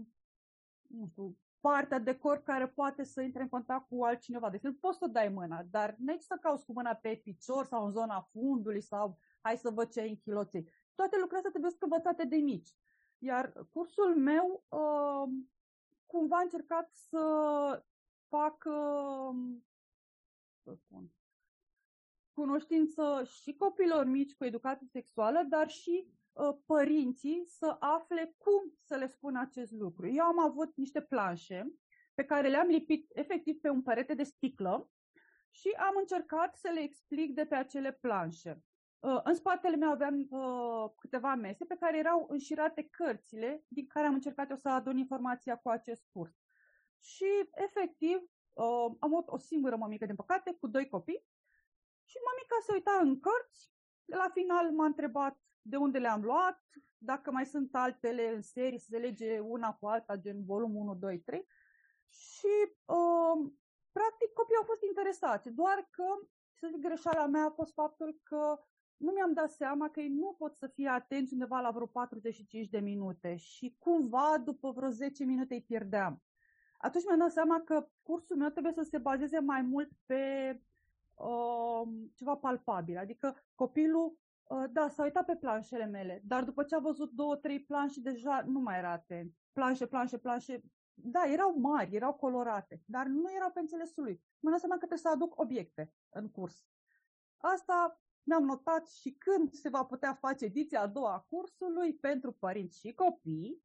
nu 0.88 1.06
știu, 1.06 1.36
partea 1.60 1.98
de 1.98 2.16
corp 2.16 2.44
care 2.44 2.68
poate 2.68 3.04
să 3.04 3.20
intre 3.20 3.42
în 3.42 3.48
contact 3.48 3.88
cu 3.88 4.04
altcineva. 4.04 4.50
Deci 4.50 4.62
poți 4.80 4.98
să 4.98 5.06
dai 5.06 5.28
mâna, 5.28 5.62
dar 5.70 5.94
nu 5.98 6.16
să 6.18 6.36
cauți 6.40 6.64
cu 6.64 6.72
mâna 6.72 6.94
pe 6.94 7.20
picior 7.24 7.64
sau 7.64 7.84
în 7.84 7.92
zona 7.92 8.28
fundului 8.32 8.80
sau 8.80 9.18
hai 9.40 9.56
să 9.56 9.70
văd 9.70 9.90
ce 9.90 10.00
ai 10.00 10.08
în 10.08 10.16
chiloței. 10.16 10.68
Toate 10.94 11.16
lucrurile 11.16 11.36
astea 11.36 11.50
trebuie 11.50 11.70
să 11.70 11.76
învățate 11.80 12.24
de 12.24 12.36
mici. 12.36 12.74
Iar 13.18 13.52
cursul 13.72 14.16
meu 14.16 14.64
uh, 14.68 15.32
cumva 16.06 16.36
a 16.36 16.42
încercat 16.42 16.90
să 16.92 17.24
fac, 18.28 18.64
uh, 18.64 19.36
să 20.62 20.74
spun, 20.74 21.10
cunoștință 22.36 23.22
și 23.40 23.54
copilor 23.54 24.04
mici 24.04 24.34
cu 24.34 24.44
educație 24.44 24.86
sexuală, 24.86 25.42
dar 25.48 25.68
și 25.68 26.06
uh, 26.32 26.56
părinții 26.66 27.42
să 27.46 27.76
afle 27.78 28.34
cum 28.38 28.72
să 28.82 28.96
le 28.96 29.06
spun 29.06 29.36
acest 29.36 29.72
lucru. 29.72 30.08
Eu 30.08 30.24
am 30.24 30.38
avut 30.38 30.76
niște 30.76 31.00
planșe 31.00 31.72
pe 32.14 32.24
care 32.24 32.48
le-am 32.48 32.66
lipit 32.68 33.10
efectiv 33.14 33.60
pe 33.60 33.68
un 33.68 33.82
perete 33.82 34.14
de 34.14 34.22
sticlă 34.22 34.90
și 35.50 35.68
am 35.78 35.94
încercat 35.98 36.56
să 36.56 36.70
le 36.74 36.80
explic 36.80 37.34
de 37.34 37.44
pe 37.46 37.54
acele 37.54 37.92
planșe. 37.92 38.64
Uh, 38.98 39.20
în 39.24 39.34
spatele 39.34 39.76
meu 39.76 39.90
aveam 39.90 40.26
uh, 40.30 40.90
câteva 40.96 41.34
mese 41.34 41.64
pe 41.64 41.76
care 41.80 41.98
erau 41.98 42.26
înșirate 42.28 42.88
cărțile 42.90 43.64
din 43.68 43.86
care 43.86 44.06
am 44.06 44.14
încercat 44.14 44.50
eu 44.50 44.56
să 44.56 44.68
adun 44.68 44.96
informația 44.96 45.56
cu 45.56 45.68
acest 45.68 46.06
curs. 46.12 46.36
Și, 47.00 47.30
efectiv, 47.54 48.16
uh, 48.52 48.96
am 48.98 49.14
avut 49.14 49.28
o 49.28 49.38
singură 49.38 49.76
mămică, 49.76 50.06
din 50.06 50.14
păcate, 50.14 50.56
cu 50.60 50.66
doi 50.66 50.88
copii 50.88 51.24
și 52.16 52.28
mămica 52.28 52.56
se 52.66 52.72
uita 52.72 52.94
în 53.02 53.20
cărți. 53.20 53.70
La 54.04 54.28
final 54.32 54.70
m-a 54.70 54.84
întrebat 54.84 55.36
de 55.62 55.76
unde 55.76 55.98
le-am 55.98 56.22
luat, 56.22 56.60
dacă 56.98 57.30
mai 57.30 57.46
sunt 57.46 57.74
altele 57.74 58.34
în 58.34 58.42
serie, 58.42 58.78
să 58.78 58.86
se 58.90 58.98
lege 58.98 59.38
una 59.38 59.72
cu 59.74 59.86
alta, 59.86 60.16
gen 60.16 60.44
volum 60.44 60.76
1, 60.76 60.94
2, 60.94 61.18
3. 61.18 61.46
Și, 62.08 62.54
uh, 62.84 63.52
practic, 63.92 64.32
copiii 64.32 64.58
au 64.58 64.64
fost 64.72 64.82
interesați, 64.82 65.50
doar 65.50 65.88
că, 65.90 66.04
să 66.52 66.68
zic, 66.70 66.80
greșeala 66.80 67.26
mea 67.26 67.44
a 67.44 67.50
fost 67.50 67.72
faptul 67.72 68.20
că 68.22 68.60
nu 68.96 69.10
mi-am 69.12 69.32
dat 69.32 69.50
seama 69.50 69.90
că 69.90 70.00
ei 70.00 70.08
nu 70.08 70.34
pot 70.38 70.56
să 70.56 70.66
fie 70.66 70.88
atenți 70.88 71.32
undeva 71.32 71.60
la 71.60 71.70
vreo 71.70 71.86
45 71.86 72.68
de 72.68 72.78
minute 72.78 73.36
și 73.36 73.76
cumva 73.78 74.38
după 74.44 74.70
vreo 74.70 74.88
10 74.88 75.24
minute 75.24 75.54
îi 75.54 75.62
pierdeam. 75.62 76.22
Atunci 76.78 77.04
mi-am 77.04 77.18
dat 77.18 77.32
seama 77.32 77.60
că 77.60 77.88
cursul 78.02 78.36
meu 78.36 78.48
trebuie 78.48 78.72
să 78.72 78.82
se 78.82 78.98
bazeze 78.98 79.38
mai 79.38 79.62
mult 79.62 79.90
pe 80.06 80.22
uh, 81.16 81.88
ceva 82.14 82.36
palpabil, 82.36 82.98
adică 82.98 83.36
copilul, 83.54 84.18
uh, 84.44 84.64
da, 84.70 84.88
s-a 84.88 85.02
uitat 85.02 85.24
pe 85.24 85.36
planșele 85.36 85.86
mele, 85.86 86.22
dar 86.24 86.44
după 86.44 86.62
ce 86.62 86.74
a 86.74 86.78
văzut 86.78 87.10
două, 87.10 87.36
trei 87.36 87.64
planșe, 87.64 88.00
deja 88.00 88.44
nu 88.46 88.60
mai 88.60 88.78
era 88.78 88.90
atent. 88.92 89.34
Planșe, 89.52 89.86
planșe, 89.86 90.18
planșe, 90.18 90.62
da, 90.94 91.24
erau 91.32 91.58
mari, 91.58 91.94
erau 91.94 92.14
colorate, 92.14 92.82
dar 92.84 93.06
nu 93.06 93.32
erau 93.36 93.50
pe 93.50 93.60
înțelesul 93.60 94.02
lui. 94.02 94.22
Mi-am 94.40 94.52
dat 94.52 94.60
seama 94.60 94.74
că 94.78 94.86
trebuie 94.86 94.98
să 94.98 95.08
aduc 95.08 95.40
obiecte 95.40 95.92
în 96.08 96.30
curs. 96.30 96.66
Asta 97.36 98.00
mi-am 98.22 98.44
notat 98.44 98.88
și 98.88 99.10
când 99.12 99.52
se 99.52 99.68
va 99.68 99.84
putea 99.84 100.14
face 100.14 100.44
ediția 100.44 100.80
a 100.80 100.86
doua 100.86 101.12
a 101.12 101.26
cursului 101.28 101.94
pentru 101.94 102.32
părinți 102.32 102.78
și 102.78 102.94
copii, 102.94 103.62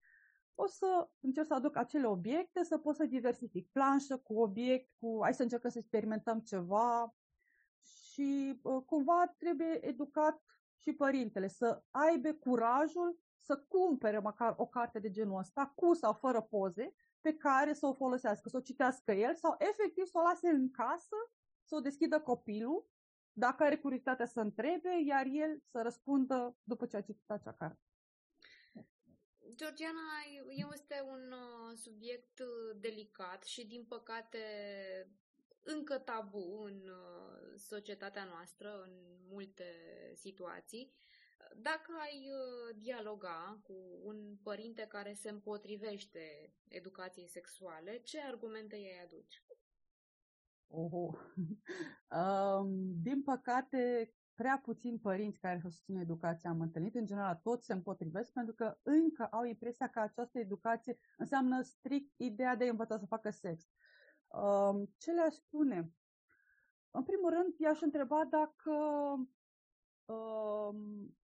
o 0.56 0.68
să 0.68 1.10
încerc 1.20 1.48
să 1.48 1.54
aduc 1.54 1.76
acele 1.76 2.08
obiecte, 2.08 2.64
să 2.64 2.78
pot 2.78 2.96
să 2.96 3.06
diversific 3.06 3.72
planșă 3.72 4.18
cu 4.18 4.40
obiect, 4.40 4.90
cu 5.00 5.20
hai 5.22 5.34
să 5.34 5.42
încercăm 5.42 5.70
să 5.70 5.78
experimentăm 5.78 6.40
ceva 6.40 7.16
și 8.22 8.60
uh, 8.62 8.84
cumva 8.86 9.34
trebuie 9.38 9.86
educat 9.86 10.42
și 10.78 10.94
părintele 10.94 11.48
să 11.48 11.84
aibă 11.90 12.34
curajul 12.34 13.20
să 13.38 13.58
cumpere 13.68 14.20
măcar 14.20 14.54
o 14.58 14.68
carte 14.68 15.00
de 15.00 15.10
genul 15.10 15.38
ăsta, 15.40 15.74
cu 15.76 15.94
sau 15.94 16.14
fără 16.14 16.42
poze, 16.42 16.94
pe 17.22 17.34
care 17.38 17.74
să 17.74 17.86
o 17.86 17.94
folosească, 17.94 18.50
să 18.50 18.58
o 18.58 18.62
citească 18.62 19.12
el 19.12 19.36
sau 19.36 19.56
efectiv 19.58 20.06
să 20.06 20.18
o 20.18 20.22
lase 20.22 20.50
în 20.50 20.72
casă, 20.72 21.16
să 21.64 21.76
o 21.76 21.80
deschidă 21.80 22.20
copilul 22.20 22.90
dacă 23.34 23.64
are 23.64 23.78
curiozitatea 23.78 24.26
să 24.26 24.40
întrebe, 24.40 24.90
iar 25.06 25.26
el 25.26 25.62
să 25.72 25.82
răspundă 25.82 26.56
după 26.64 26.86
ce 26.86 26.98
a 26.98 27.02
citit 27.02 27.30
acea 27.30 27.54
carte. 27.54 27.80
Georgiana, 29.56 30.02
este 30.74 31.06
un 31.08 31.32
uh, 31.32 31.78
subiect 31.78 32.40
uh, 32.40 32.78
delicat 32.80 33.44
și, 33.44 33.66
din 33.68 33.86
păcate, 33.86 34.40
încă 35.64 35.98
tabu 35.98 36.62
în 36.64 36.82
uh, 36.88 37.58
societatea 37.58 38.24
noastră, 38.24 38.82
în 38.82 38.92
multe 39.30 39.64
situații. 40.16 40.94
Dacă 41.56 41.92
ai 42.02 42.30
dialoga 42.78 43.60
cu 43.64 43.74
un 44.04 44.38
părinte 44.44 44.86
care 44.88 45.14
se 45.14 45.30
împotrivește 45.30 46.54
educației 46.68 47.28
sexuale, 47.28 47.98
ce 47.98 48.22
argumente 48.22 48.76
ei 48.76 49.00
aduci? 49.04 49.44
Oh. 50.68 51.14
um, 52.20 53.02
din 53.02 53.24
păcate, 53.24 54.14
prea 54.36 54.62
puțini 54.64 55.00
părinți 55.00 55.40
care 55.40 55.60
susțin 55.60 55.96
educația 55.96 56.50
am 56.50 56.62
întâlnit. 56.62 56.96
În 56.96 57.06
general, 57.06 57.40
toți 57.44 57.66
se 57.66 57.74
împotrivesc 57.74 58.32
pentru 58.32 58.54
că 58.54 58.78
încă 58.82 59.28
au 59.32 59.44
impresia 59.44 59.88
că 59.88 60.00
această 60.00 60.40
educație 60.40 60.98
înseamnă 61.18 61.62
strict 61.62 62.14
ideea 62.18 62.56
de 62.56 62.66
a 62.66 62.70
învăța 62.70 62.98
să 62.98 63.06
facă 63.06 63.30
sex. 63.30 63.70
Um, 64.34 64.94
ce 64.98 65.12
le-aș 65.12 65.34
spune? 65.34 65.92
În 66.92 67.04
primul 67.04 67.30
rând, 67.30 67.56
i-aș 67.58 67.82
întreba 67.82 68.26
dacă 68.26 68.74
um, 70.06 71.16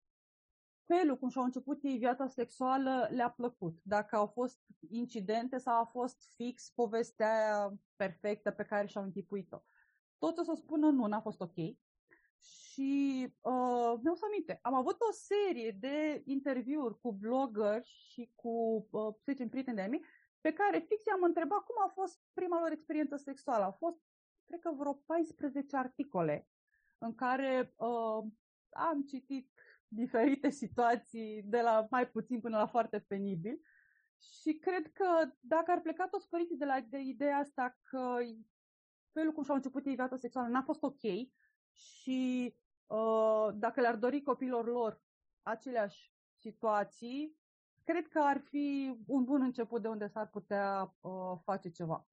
felul 0.85 1.17
cum 1.17 1.29
și-au 1.29 1.43
început 1.43 1.83
ei 1.83 1.97
viața 1.97 2.27
sexuală 2.27 3.07
le-a 3.11 3.29
plăcut. 3.29 3.79
Dacă 3.83 4.15
au 4.15 4.27
fost 4.27 4.59
incidente 4.89 5.57
sau 5.57 5.81
a 5.81 5.85
fost 5.85 6.33
fix 6.35 6.71
povestea 6.75 7.73
perfectă 7.95 8.51
pe 8.51 8.63
care 8.63 8.87
și-au 8.87 9.03
închipuit-o. 9.03 9.57
Toți 10.17 10.39
o 10.39 10.43
să 10.43 10.53
spună 10.55 10.89
nu, 10.89 11.05
n-a 11.05 11.21
fost 11.21 11.41
ok. 11.41 11.55
Și 12.39 13.23
uh, 13.41 13.99
mi-au 14.01 14.15
să 14.15 14.25
aminte, 14.25 14.59
am 14.61 14.73
avut 14.73 14.97
o 14.99 15.11
serie 15.11 15.71
de 15.79 16.21
interviuri 16.25 16.99
cu 16.99 17.11
blogger 17.11 17.83
și 17.83 18.31
cu, 18.35 18.87
uh, 18.91 19.13
să 19.13 19.31
zicem, 19.31 19.49
prieteni 19.49 19.75
de 19.75 19.81
mei, 19.89 20.03
pe 20.41 20.53
care 20.53 20.79
fix 20.79 21.05
i-am 21.05 21.23
întrebat 21.23 21.59
cum 21.59 21.75
a 21.85 21.87
fost 21.87 22.19
prima 22.33 22.59
lor 22.59 22.71
experiență 22.71 23.15
sexuală. 23.15 23.63
Au 23.63 23.71
fost, 23.71 23.97
cred 24.45 24.59
că, 24.59 24.71
vreo 24.77 24.93
14 24.93 25.77
articole 25.77 26.47
în 26.97 27.15
care 27.15 27.73
uh, 27.75 28.23
am 28.69 29.03
citit 29.07 29.51
diferite 29.87 30.49
situații, 30.49 31.41
de 31.45 31.61
la 31.61 31.87
mai 31.89 32.09
puțin 32.09 32.39
până 32.39 32.57
la 32.57 32.67
foarte 32.67 32.99
penibil. 32.99 33.61
Și 34.19 34.53
cred 34.53 34.91
că 34.91 35.31
dacă 35.39 35.71
ar 35.71 35.81
pleca 35.81 36.07
toți 36.07 36.29
părinții 36.29 36.57
de 36.57 36.65
la 36.65 36.79
de 36.79 36.99
ideea 36.99 37.37
asta 37.37 37.77
că 37.83 38.17
felul 39.11 39.31
cum 39.33 39.43
și-au 39.43 39.55
început 39.55 39.85
ei 39.85 39.95
viața 39.95 40.15
sexuală 40.15 40.47
n-a 40.47 40.61
fost 40.61 40.83
ok 40.83 41.01
și 41.71 42.55
uh, 42.87 43.47
dacă 43.53 43.81
le-ar 43.81 43.95
dori 43.95 44.21
copilor 44.21 44.65
lor 44.65 45.01
aceleași 45.41 46.13
situații, 46.33 47.37
cred 47.87 48.07
că 48.07 48.19
ar 48.19 48.39
fi 48.39 48.97
un 49.05 49.23
bun 49.23 49.41
început 49.41 49.81
de 49.81 49.87
unde 49.87 50.07
s-ar 50.07 50.27
putea 50.27 50.95
uh, 51.01 51.39
face 51.43 51.69
ceva. 51.69 52.07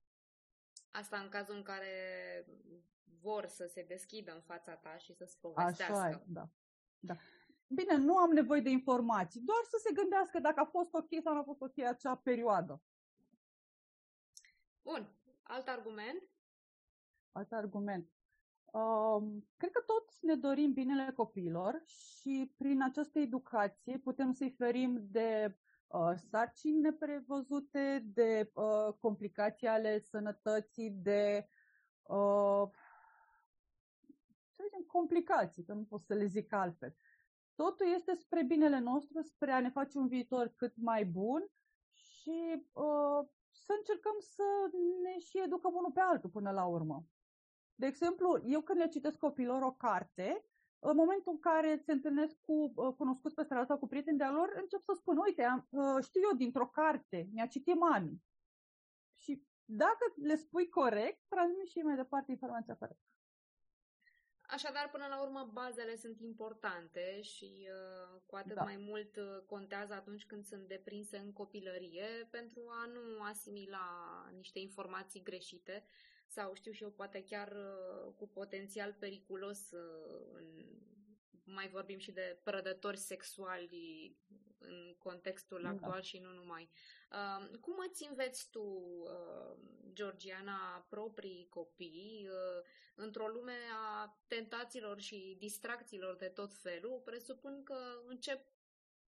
Asta 0.90 1.18
în 1.18 1.28
cazul 1.28 1.54
în 1.56 1.62
care 1.62 1.92
vor 3.20 3.46
să 3.46 3.66
se 3.66 3.82
deschidă 3.82 4.34
în 4.34 4.40
fața 4.40 4.76
ta 4.76 4.96
și 4.96 5.14
să-ți 5.14 5.40
povestească. 5.40 5.94
Așa 5.94 6.08
e, 6.10 6.22
da. 6.26 6.48
da. 6.98 7.14
Bine, 7.66 7.96
nu 7.96 8.16
am 8.16 8.30
nevoie 8.30 8.60
de 8.60 8.70
informații, 8.70 9.40
doar 9.40 9.62
să 9.68 9.76
se 9.82 9.94
gândească 9.94 10.38
dacă 10.38 10.60
a 10.60 10.64
fost 10.64 10.94
ok 10.94 11.08
sau 11.22 11.34
nu 11.34 11.40
a 11.40 11.42
fost 11.42 11.60
ok 11.60 11.78
acea 11.78 12.16
perioadă. 12.16 12.82
Bun. 14.82 15.16
Alt 15.42 15.68
argument? 15.68 16.22
Alt 17.32 17.52
argument. 17.52 18.10
Um, 18.74 19.48
cred 19.56 19.70
că 19.70 19.80
toți 19.80 20.24
ne 20.24 20.34
dorim 20.34 20.72
binele 20.72 21.12
copiilor 21.12 21.82
și 21.84 22.52
prin 22.56 22.82
această 22.82 23.18
educație 23.18 23.98
putem 23.98 24.32
să-i 24.32 24.50
ferim 24.50 25.06
de 25.10 25.56
uh, 25.86 26.12
sarcini 26.30 26.80
neprevăzute, 26.80 28.04
de 28.06 28.50
uh, 28.54 28.94
complicații 29.00 29.66
ale 29.66 29.98
sănătății, 29.98 30.90
de 30.90 31.48
uh, 32.02 32.68
să 34.50 34.62
zicem, 34.64 34.82
complicații, 34.86 35.64
că 35.64 35.72
nu 35.72 35.84
pot 35.84 36.00
să 36.00 36.14
le 36.14 36.24
zic 36.26 36.52
altfel. 36.52 36.96
Totul 37.54 37.86
este 37.94 38.14
spre 38.14 38.42
binele 38.42 38.78
nostru, 38.78 39.22
spre 39.22 39.52
a 39.52 39.60
ne 39.60 39.70
face 39.70 39.98
un 39.98 40.08
viitor 40.08 40.52
cât 40.56 40.72
mai 40.76 41.04
bun 41.04 41.50
și 41.92 42.66
uh, 42.72 43.28
să 43.50 43.74
încercăm 43.76 44.16
să 44.18 44.42
ne 45.02 45.18
și 45.18 45.40
educăm 45.44 45.74
unul 45.74 45.92
pe 45.92 46.00
altul 46.00 46.30
până 46.30 46.50
la 46.50 46.64
urmă. 46.64 47.04
De 47.74 47.86
exemplu, 47.86 48.42
eu 48.44 48.60
când 48.60 48.78
le 48.78 48.88
citesc 48.88 49.18
copilor 49.18 49.62
o 49.62 49.72
carte, 49.72 50.44
în 50.78 50.96
momentul 50.96 51.32
în 51.32 51.38
care 51.38 51.76
se 51.84 51.92
întâlnesc 51.92 52.36
cu 52.40 52.72
uh, 52.74 52.94
cunoscuți 52.96 53.34
pe 53.34 53.42
stradă 53.42 53.64
sau 53.64 53.78
cu 53.78 53.86
prieteni 53.86 54.18
de-a 54.18 54.30
lor, 54.30 54.52
încep 54.54 54.80
să 54.80 54.92
spun, 54.96 55.18
uite, 55.26 55.42
am, 55.42 55.66
uh, 55.70 56.04
știu 56.04 56.20
eu 56.30 56.36
dintr-o 56.36 56.68
carte, 56.68 57.28
mi-a 57.32 57.46
citit 57.46 57.74
mami. 57.74 58.22
Și 59.14 59.46
dacă 59.64 60.14
le 60.22 60.36
spui 60.36 60.68
corect, 60.68 61.20
transmiți 61.28 61.70
și 61.70 61.78
mai 61.78 61.96
departe 61.96 62.30
informația 62.30 62.76
corectă. 62.76 63.08
Așadar, 64.46 64.90
până 64.90 65.06
la 65.08 65.22
urmă, 65.22 65.50
bazele 65.52 65.96
sunt 65.96 66.20
importante 66.20 67.22
și 67.22 67.68
uh, 67.68 68.20
cu 68.26 68.36
atât 68.36 68.54
da. 68.54 68.62
mai 68.62 68.76
mult 68.76 69.16
uh, 69.16 69.42
contează 69.46 69.92
atunci 69.92 70.26
când 70.26 70.44
sunt 70.44 70.68
deprinse 70.68 71.16
în 71.16 71.32
copilărie 71.32 72.28
pentru 72.30 72.62
a 72.68 72.86
nu 72.86 73.22
asimila 73.22 73.86
niște 74.36 74.58
informații 74.58 75.22
greșite 75.22 75.84
sau 76.34 76.54
știu 76.54 76.72
și 76.72 76.82
eu, 76.82 76.90
poate 76.90 77.24
chiar 77.24 77.52
uh, 77.52 78.12
cu 78.16 78.28
potențial 78.28 78.92
periculos 78.98 79.70
uh, 79.70 80.30
în 80.32 80.64
mai 81.44 81.68
vorbim 81.68 81.98
și 81.98 82.12
de 82.12 82.40
prădători 82.42 82.96
sexuali 82.96 84.16
în 84.58 84.94
contextul 84.98 85.62
da. 85.62 85.68
actual 85.68 86.02
și 86.02 86.18
nu 86.18 86.32
numai. 86.32 86.70
Uh, 87.10 87.58
cum 87.58 87.74
îți 87.88 88.06
înveți 88.08 88.50
tu, 88.50 88.62
uh, 88.62 89.56
Georgiana, 89.92 90.86
proprii 90.88 91.46
copii 91.50 92.28
uh, 92.30 92.64
într-o 92.94 93.28
lume 93.28 93.58
a 93.72 94.18
tentațiilor 94.26 95.00
și 95.00 95.36
distracțiilor 95.38 96.16
de 96.16 96.28
tot 96.28 96.54
felul? 96.54 97.02
Presupun 97.04 97.62
că 97.62 98.02
încep 98.06 98.52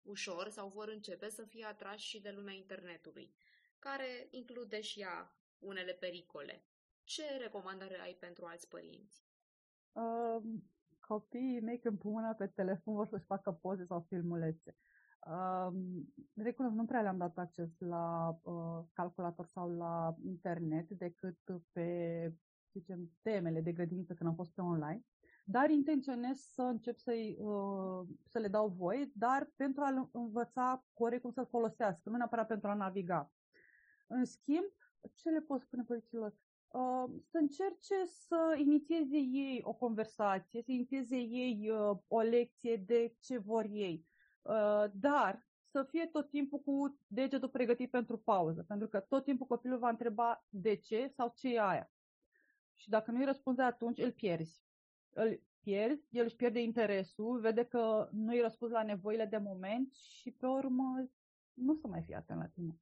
ușor 0.03 0.49
sau 0.49 0.69
vor 0.69 0.89
începe 0.89 1.29
să 1.29 1.45
fie 1.45 1.65
atrași 1.65 2.09
și 2.09 2.21
de 2.21 2.31
lumea 2.31 2.55
internetului, 2.55 3.35
care 3.79 4.29
include 4.31 4.81
și 4.81 5.01
ea 5.01 5.35
unele 5.59 5.93
pericole. 5.93 6.65
Ce 7.15 7.37
recomandare 7.37 8.01
ai 8.01 8.17
pentru 8.21 8.45
alți 8.45 8.69
părinți? 8.69 9.25
Uh, 9.93 10.43
copiii 11.01 11.61
mei 11.61 11.79
când 11.79 11.99
pun 11.99 12.13
mâna 12.13 12.33
pe 12.33 12.47
telefon 12.47 12.95
vor 12.95 13.07
să-și 13.07 13.25
facă 13.25 13.53
poze 13.53 13.85
sau 13.85 14.01
filmulețe. 14.09 14.77
Uh, 15.27 15.69
recunosc, 16.35 16.75
nu 16.75 16.85
prea 16.85 17.03
le-am 17.03 17.17
dat 17.17 17.39
acces 17.39 17.79
la 17.79 18.39
uh, 18.43 18.85
calculator 18.93 19.47
sau 19.47 19.77
la 19.77 20.17
internet 20.25 20.89
decât 20.89 21.39
pe, 21.73 22.33
zicem, 22.73 23.11
temele 23.23 23.61
de 23.61 23.73
grădiniță 23.73 24.15
când 24.15 24.29
am 24.29 24.35
fost 24.35 24.53
pe 24.53 24.61
online, 24.61 25.05
dar 25.45 25.71
intenționez 25.71 26.39
să 26.39 26.63
încep 26.63 26.97
să-i, 26.99 27.37
uh, 27.39 28.07
să 28.25 28.39
le 28.39 28.49
dau 28.49 28.69
voie, 28.69 29.11
dar 29.15 29.53
pentru 29.57 29.83
a-l 29.83 30.09
învăța 30.13 30.85
corect 30.93 31.23
cum 31.23 31.31
să-l 31.31 31.47
folosească, 31.47 32.11
nu 32.11 32.17
neapărat 32.17 32.47
pentru 32.47 32.69
a 32.69 32.75
naviga. 32.75 33.33
În 34.07 34.25
schimb, 34.25 34.73
ce 35.15 35.31
le 35.31 35.41
pot 35.41 35.61
spune 35.61 35.83
părinților? 35.83 36.35
Uh, 36.71 37.05
să 37.31 37.39
încerce 37.39 37.95
să 38.05 38.55
inițieze 38.59 39.17
ei 39.17 39.61
o 39.65 39.73
conversație, 39.73 40.63
să 40.63 40.73
inițieze 40.73 41.17
ei 41.17 41.71
uh, 41.71 41.99
o 42.09 42.21
lecție 42.21 42.77
de 42.77 43.15
ce 43.21 43.39
vor 43.39 43.65
ei. 43.65 44.07
Uh, 44.43 44.85
dar 44.93 45.47
să 45.71 45.83
fie 45.83 46.07
tot 46.07 46.31
timpul 46.31 46.59
cu 46.59 46.99
degetul 47.07 47.49
pregătit 47.49 47.91
pentru 47.91 48.19
pauză, 48.19 48.63
pentru 48.63 48.89
că 48.89 49.01
tot 49.01 49.25
timpul 49.25 49.47
copilul 49.47 49.79
va 49.79 49.89
întreba 49.89 50.45
de 50.49 50.75
ce 50.75 51.13
sau 51.17 51.33
ce 51.37 51.55
e 51.55 51.61
aia. 51.61 51.93
Și 52.75 52.89
dacă 52.89 53.11
nu-i 53.11 53.25
răspunde 53.25 53.63
atunci, 53.63 53.99
îl 53.99 54.13
pierzi. 54.13 54.63
Îl 55.11 55.43
pierzi, 55.61 56.07
el 56.11 56.25
își 56.25 56.37
pierde 56.37 56.61
interesul, 56.61 57.41
vede 57.41 57.65
că 57.65 58.09
nu-i 58.13 58.41
răspuns 58.41 58.73
la 58.73 58.83
nevoile 58.83 59.25
de 59.25 59.37
moment 59.37 59.93
și 59.93 60.31
pe 60.31 60.47
urmă 60.47 61.09
nu 61.55 61.75
să 61.75 61.87
mai 61.87 62.03
fie 62.03 62.17
atent 62.17 62.39
la 62.39 62.47
tine. 62.47 62.81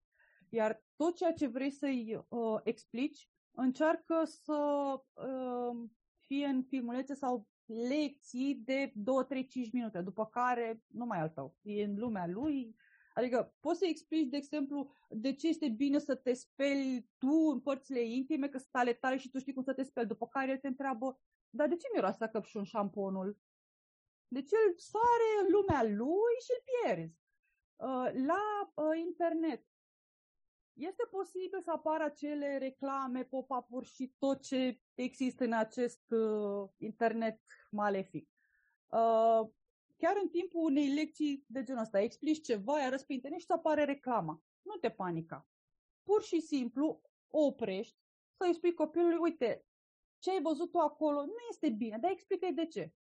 Iar 0.49 0.83
tot 0.97 1.17
ceea 1.17 1.33
ce 1.33 1.47
vrei 1.47 1.71
să-i 1.71 2.25
uh, 2.29 2.61
explici, 2.63 3.31
încearcă 3.61 4.23
să 4.25 4.93
uh, 5.13 5.89
fie 6.27 6.47
în 6.47 6.63
filmulețe 6.63 7.15
sau 7.15 7.49
lecții 7.65 8.55
de 8.55 8.93
2-3-5 8.93 8.95
minute, 9.73 10.01
după 10.01 10.27
care 10.27 10.83
nu 10.87 11.05
mai 11.05 11.21
al 11.21 11.29
tău, 11.29 11.57
e 11.63 11.85
în 11.85 11.99
lumea 11.99 12.27
lui. 12.27 12.77
Adică 13.15 13.55
poți 13.61 13.79
să 13.79 13.85
explici, 13.89 14.29
de 14.29 14.37
exemplu, 14.37 14.91
de 15.09 15.33
ce 15.33 15.49
este 15.49 15.69
bine 15.69 15.99
să 15.99 16.15
te 16.15 16.33
speli 16.33 17.09
tu 17.19 17.51
în 17.53 17.61
părțile 17.61 18.01
intime, 18.01 18.49
că 18.49 18.59
sunt 18.59 18.71
ale 18.73 18.93
tale 18.93 19.17
și 19.17 19.31
tu 19.31 19.39
știi 19.39 19.53
cum 19.53 19.63
să 19.63 19.73
te 19.73 19.83
speli, 19.83 20.07
după 20.07 20.27
care 20.27 20.51
el 20.51 20.59
te 20.59 20.67
întreabă, 20.67 21.21
dar 21.51 21.69
de 21.69 21.77
ce 21.77 21.87
miroase 21.95 22.29
căpșun 22.33 22.65
șamponul? 22.65 23.39
Deci 24.29 24.51
el 24.51 24.75
sare 24.77 25.31
în 25.43 25.53
lumea 25.53 25.83
lui 25.83 26.35
și 26.45 26.53
îl 26.57 26.63
pierzi. 26.67 27.19
Uh, 27.77 28.27
la 28.27 28.73
uh, 28.75 28.99
internet 28.99 29.65
este 30.79 31.05
posibil 31.11 31.61
să 31.63 31.71
apară 31.71 32.05
acele 32.05 32.59
reclame, 32.59 33.25
pop-up-uri 33.25 33.87
și 33.87 34.15
tot 34.19 34.43
ce 34.43 34.81
există 34.95 35.45
în 35.45 35.53
acest 35.53 36.11
uh, 36.11 36.69
internet 36.77 37.41
malefic. 37.71 38.29
Uh, 38.87 39.49
chiar 39.97 40.17
în 40.23 40.29
timpul 40.29 40.65
unei 40.65 40.95
lecții 40.95 41.45
de 41.47 41.63
genul 41.63 41.83
ăsta, 41.83 42.01
explici 42.01 42.45
ceva, 42.45 42.81
iar 42.81 43.03
pe 43.07 43.13
internet 43.13 43.41
și 43.41 43.47
apare 43.49 43.85
reclama. 43.85 44.43
Nu 44.63 44.75
te 44.75 44.91
panica. 44.91 45.49
Pur 46.03 46.23
și 46.23 46.41
simplu 46.41 47.01
oprești 47.29 47.97
să-i 48.37 48.55
spui 48.55 48.75
copilului, 48.75 49.19
uite, 49.21 49.67
ce 50.19 50.31
ai 50.31 50.43
văzut 50.43 50.71
tu 50.71 50.79
acolo 50.79 51.25
nu 51.25 51.35
este 51.51 51.69
bine, 51.69 51.99
dar 51.99 52.11
explică-i 52.11 52.53
de 52.53 52.67
ce. 52.67 52.93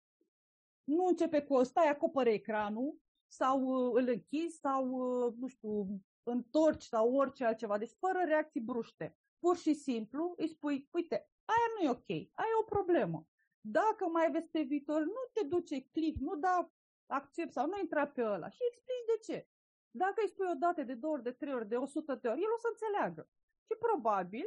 Nu 0.85 1.05
începe 1.05 1.43
cu 1.43 1.63
stai, 1.63 1.89
acopere 1.89 2.33
ecranul 2.33 2.99
sau 3.27 3.63
uh, 3.63 3.91
îl 3.95 4.09
închizi 4.09 4.59
sau, 4.59 4.91
uh, 4.91 5.35
nu 5.39 5.47
știu, 5.47 6.03
întorci 6.31 6.83
sau 6.83 7.15
orice 7.15 7.45
altceva, 7.45 7.79
deci 7.79 7.97
fără 7.99 8.19
reacții 8.25 8.61
bruște. 8.61 9.17
Pur 9.39 9.57
și 9.57 9.75
simplu 9.75 10.35
îi 10.37 10.49
spui, 10.49 10.89
uite, 10.91 11.31
aia 11.45 11.69
nu 11.75 11.87
e 11.87 11.91
ok, 11.91 12.09
aia 12.09 12.51
e 12.51 12.61
o 12.61 12.75
problemă. 12.77 13.27
Dacă 13.61 14.09
mai 14.09 14.31
vezi 14.31 14.49
pe 14.49 14.61
viitor, 14.63 15.01
nu 15.01 15.23
te 15.33 15.45
duce 15.47 15.89
click, 15.93 16.19
nu 16.21 16.37
da 16.37 16.71
accept 17.07 17.53
sau 17.53 17.67
nu 17.67 17.79
intra 17.79 18.07
pe 18.07 18.23
ăla 18.25 18.49
și 18.49 18.63
explici 18.69 19.07
de 19.07 19.33
ce. 19.33 19.49
Dacă 19.91 20.15
îi 20.23 20.29
spui 20.29 20.47
o 20.51 20.55
dată 20.55 20.83
de 20.83 20.95
două 20.95 21.13
ori, 21.13 21.23
de 21.23 21.33
trei 21.33 21.55
ori, 21.55 21.69
de 21.69 21.77
o 21.77 21.87
sută 21.87 22.15
de 22.15 22.29
ori, 22.29 22.43
el 22.43 22.53
o 22.55 22.59
să 22.59 22.69
înțeleagă. 22.71 23.29
Și 23.67 23.75
probabil 23.79 24.47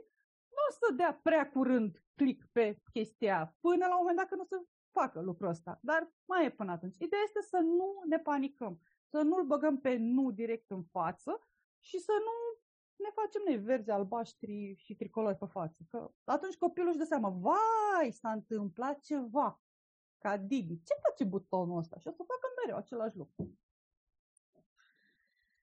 nu 0.55 0.61
o 0.69 0.71
să 0.71 0.93
dea 0.93 1.19
prea 1.23 1.49
curând 1.49 2.03
click 2.15 2.47
pe 2.51 2.77
chestia 2.93 3.57
până 3.59 3.85
la 3.87 3.95
un 3.97 3.97
moment 3.97 4.17
dat 4.17 4.27
când 4.27 4.41
o 4.41 4.43
să 4.43 4.63
facă 4.91 5.21
lucrul 5.21 5.49
ăsta. 5.49 5.79
Dar 5.81 6.11
mai 6.25 6.45
e 6.45 6.51
până 6.51 6.71
atunci. 6.71 6.95
Ideea 6.99 7.21
este 7.25 7.41
să 7.41 7.57
nu 7.57 8.01
ne 8.05 8.19
panicăm, 8.19 8.81
să 9.09 9.21
nu-l 9.21 9.45
băgăm 9.45 9.79
pe 9.79 9.95
nu 9.95 10.31
direct 10.31 10.71
în 10.71 10.83
față, 10.83 11.47
și 11.81 11.99
să 11.99 12.11
nu 12.11 12.61
ne 13.03 13.09
facem 13.13 13.41
noi 13.45 13.57
verzi, 13.57 13.89
albaștri 13.89 14.73
și 14.77 14.95
tricolori 14.95 15.37
pe 15.37 15.45
față. 15.45 15.83
Că 15.89 16.11
atunci 16.23 16.57
copilul 16.57 16.89
își 16.89 16.97
dă 16.97 17.03
seama, 17.03 17.29
vai, 17.29 18.11
s-a 18.11 18.31
întâmplat 18.31 18.99
ceva. 18.99 19.61
Ca 20.17 20.37
Didi, 20.37 20.81
ce 20.83 20.93
face 21.03 21.23
butonul 21.23 21.77
ăsta? 21.77 21.97
Și 21.99 22.07
o 22.07 22.11
să 22.11 22.23
facă 22.27 22.47
mereu 22.59 22.77
același 22.77 23.17
lucru. 23.17 23.59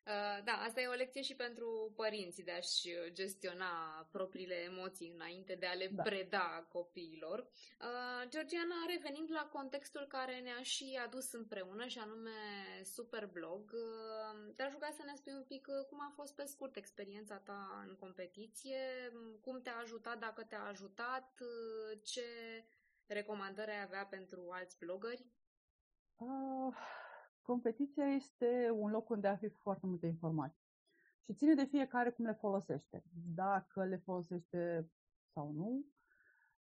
Uh, 0.08 0.44
da, 0.44 0.52
asta 0.52 0.80
e 0.80 0.86
o 0.86 1.00
lecție 1.02 1.22
și 1.22 1.34
pentru 1.34 1.92
părinții 1.96 2.44
de 2.44 2.50
a-și 2.50 2.88
gestiona 3.12 3.72
propriile 4.10 4.54
emoții 4.54 5.12
înainte 5.14 5.54
de 5.54 5.66
a 5.66 5.72
le 5.72 5.90
da. 5.92 6.02
preda 6.02 6.66
copiilor. 6.68 7.38
Uh, 7.38 8.28
Georgiana, 8.28 8.74
revenind 8.86 9.30
la 9.30 9.48
contextul 9.52 10.06
care 10.06 10.40
ne-a 10.40 10.62
și 10.62 11.00
adus 11.04 11.32
împreună, 11.32 11.86
și 11.86 11.98
anume 11.98 12.30
Superblog, 12.82 13.72
uh, 13.72 14.54
te-aș 14.56 14.72
ruga 14.72 14.90
să 14.90 15.02
ne 15.04 15.14
spui 15.14 15.32
un 15.32 15.44
pic 15.44 15.66
cum 15.88 16.00
a 16.00 16.12
fost 16.14 16.34
pe 16.34 16.44
scurt 16.44 16.76
experiența 16.76 17.36
ta 17.36 17.84
în 17.88 17.96
competiție, 17.96 19.12
cum 19.40 19.60
te-a 19.60 19.76
ajutat, 19.76 20.18
dacă 20.18 20.42
te-a 20.44 20.64
ajutat, 20.64 21.42
ce 22.02 22.24
recomandări 23.06 23.70
ai 23.70 23.82
avea 23.82 24.06
pentru 24.06 24.48
alți 24.50 24.78
blogări? 24.78 25.26
Uh 26.16 26.74
competiția 27.48 28.06
este 28.06 28.70
un 28.74 28.90
loc 28.90 29.08
unde 29.08 29.28
afli 29.28 29.48
foarte 29.48 29.86
multe 29.86 30.06
informații. 30.06 30.66
Și 31.20 31.34
ține 31.34 31.54
de 31.54 31.64
fiecare 31.64 32.10
cum 32.10 32.24
le 32.24 32.32
folosește. 32.32 33.04
Dacă 33.34 33.84
le 33.84 33.96
folosește 33.96 34.90
sau 35.32 35.52
nu. 35.52 35.84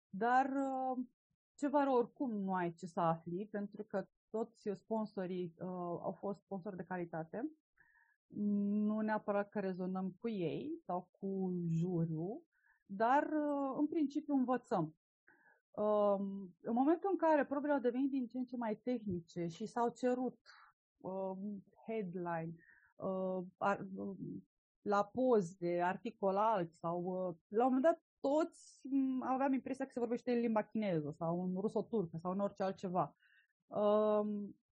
Dar 0.09 0.45
uh, 0.45 1.05
ceva 1.55 1.83
rău 1.83 1.93
oricum 1.93 2.31
nu 2.31 2.53
ai 2.53 2.73
ce 2.73 2.85
să 2.85 2.99
afli, 2.99 3.47
pentru 3.51 3.83
că 3.83 4.07
toți 4.29 4.69
sponsorii 4.73 5.53
uh, 5.59 5.67
au 6.01 6.15
fost 6.19 6.39
sponsori 6.39 6.75
de 6.75 6.85
calitate. 6.87 7.51
Nu 8.87 8.99
neapărat 8.99 9.49
că 9.49 9.59
rezonăm 9.59 10.15
cu 10.19 10.29
ei 10.29 10.81
sau 10.85 11.09
cu 11.19 11.53
juriu, 11.69 12.43
dar 12.85 13.23
uh, 13.23 13.75
în 13.77 13.87
principiu 13.87 14.33
învățăm. 14.33 14.95
Uh, 15.71 16.19
în 16.61 16.73
momentul 16.73 17.09
în 17.11 17.17
care 17.17 17.45
probele 17.45 17.73
au 17.73 17.79
devenit 17.79 18.09
din 18.09 18.27
ce 18.27 18.37
în 18.37 18.45
ce 18.45 18.57
mai 18.57 18.75
tehnice 18.75 19.47
și 19.47 19.65
s-au 19.65 19.89
cerut 19.89 20.33
uh, 20.33 20.66
headline, 21.85 22.55
uh, 22.95 23.43
ar, 23.57 23.85
uh, 23.95 24.17
la 24.81 25.03
poze, 25.03 25.81
articol 25.81 26.35
alt 26.35 26.73
sau 26.73 27.03
uh, 27.03 27.35
la 27.47 27.65
un 27.65 27.73
moment 27.73 27.83
dat 27.83 28.01
toți 28.19 28.81
aveam 29.19 29.53
impresia 29.53 29.85
că 29.85 29.91
se 29.91 29.99
vorbește 29.99 30.31
în 30.31 30.39
limba 30.39 30.63
chineză 30.63 31.11
sau 31.17 31.43
în 31.43 31.61
rusoturcă 31.61 32.17
sau 32.17 32.31
în 32.31 32.39
orice 32.39 32.63
altceva. 32.63 33.15
Uh, 33.67 34.25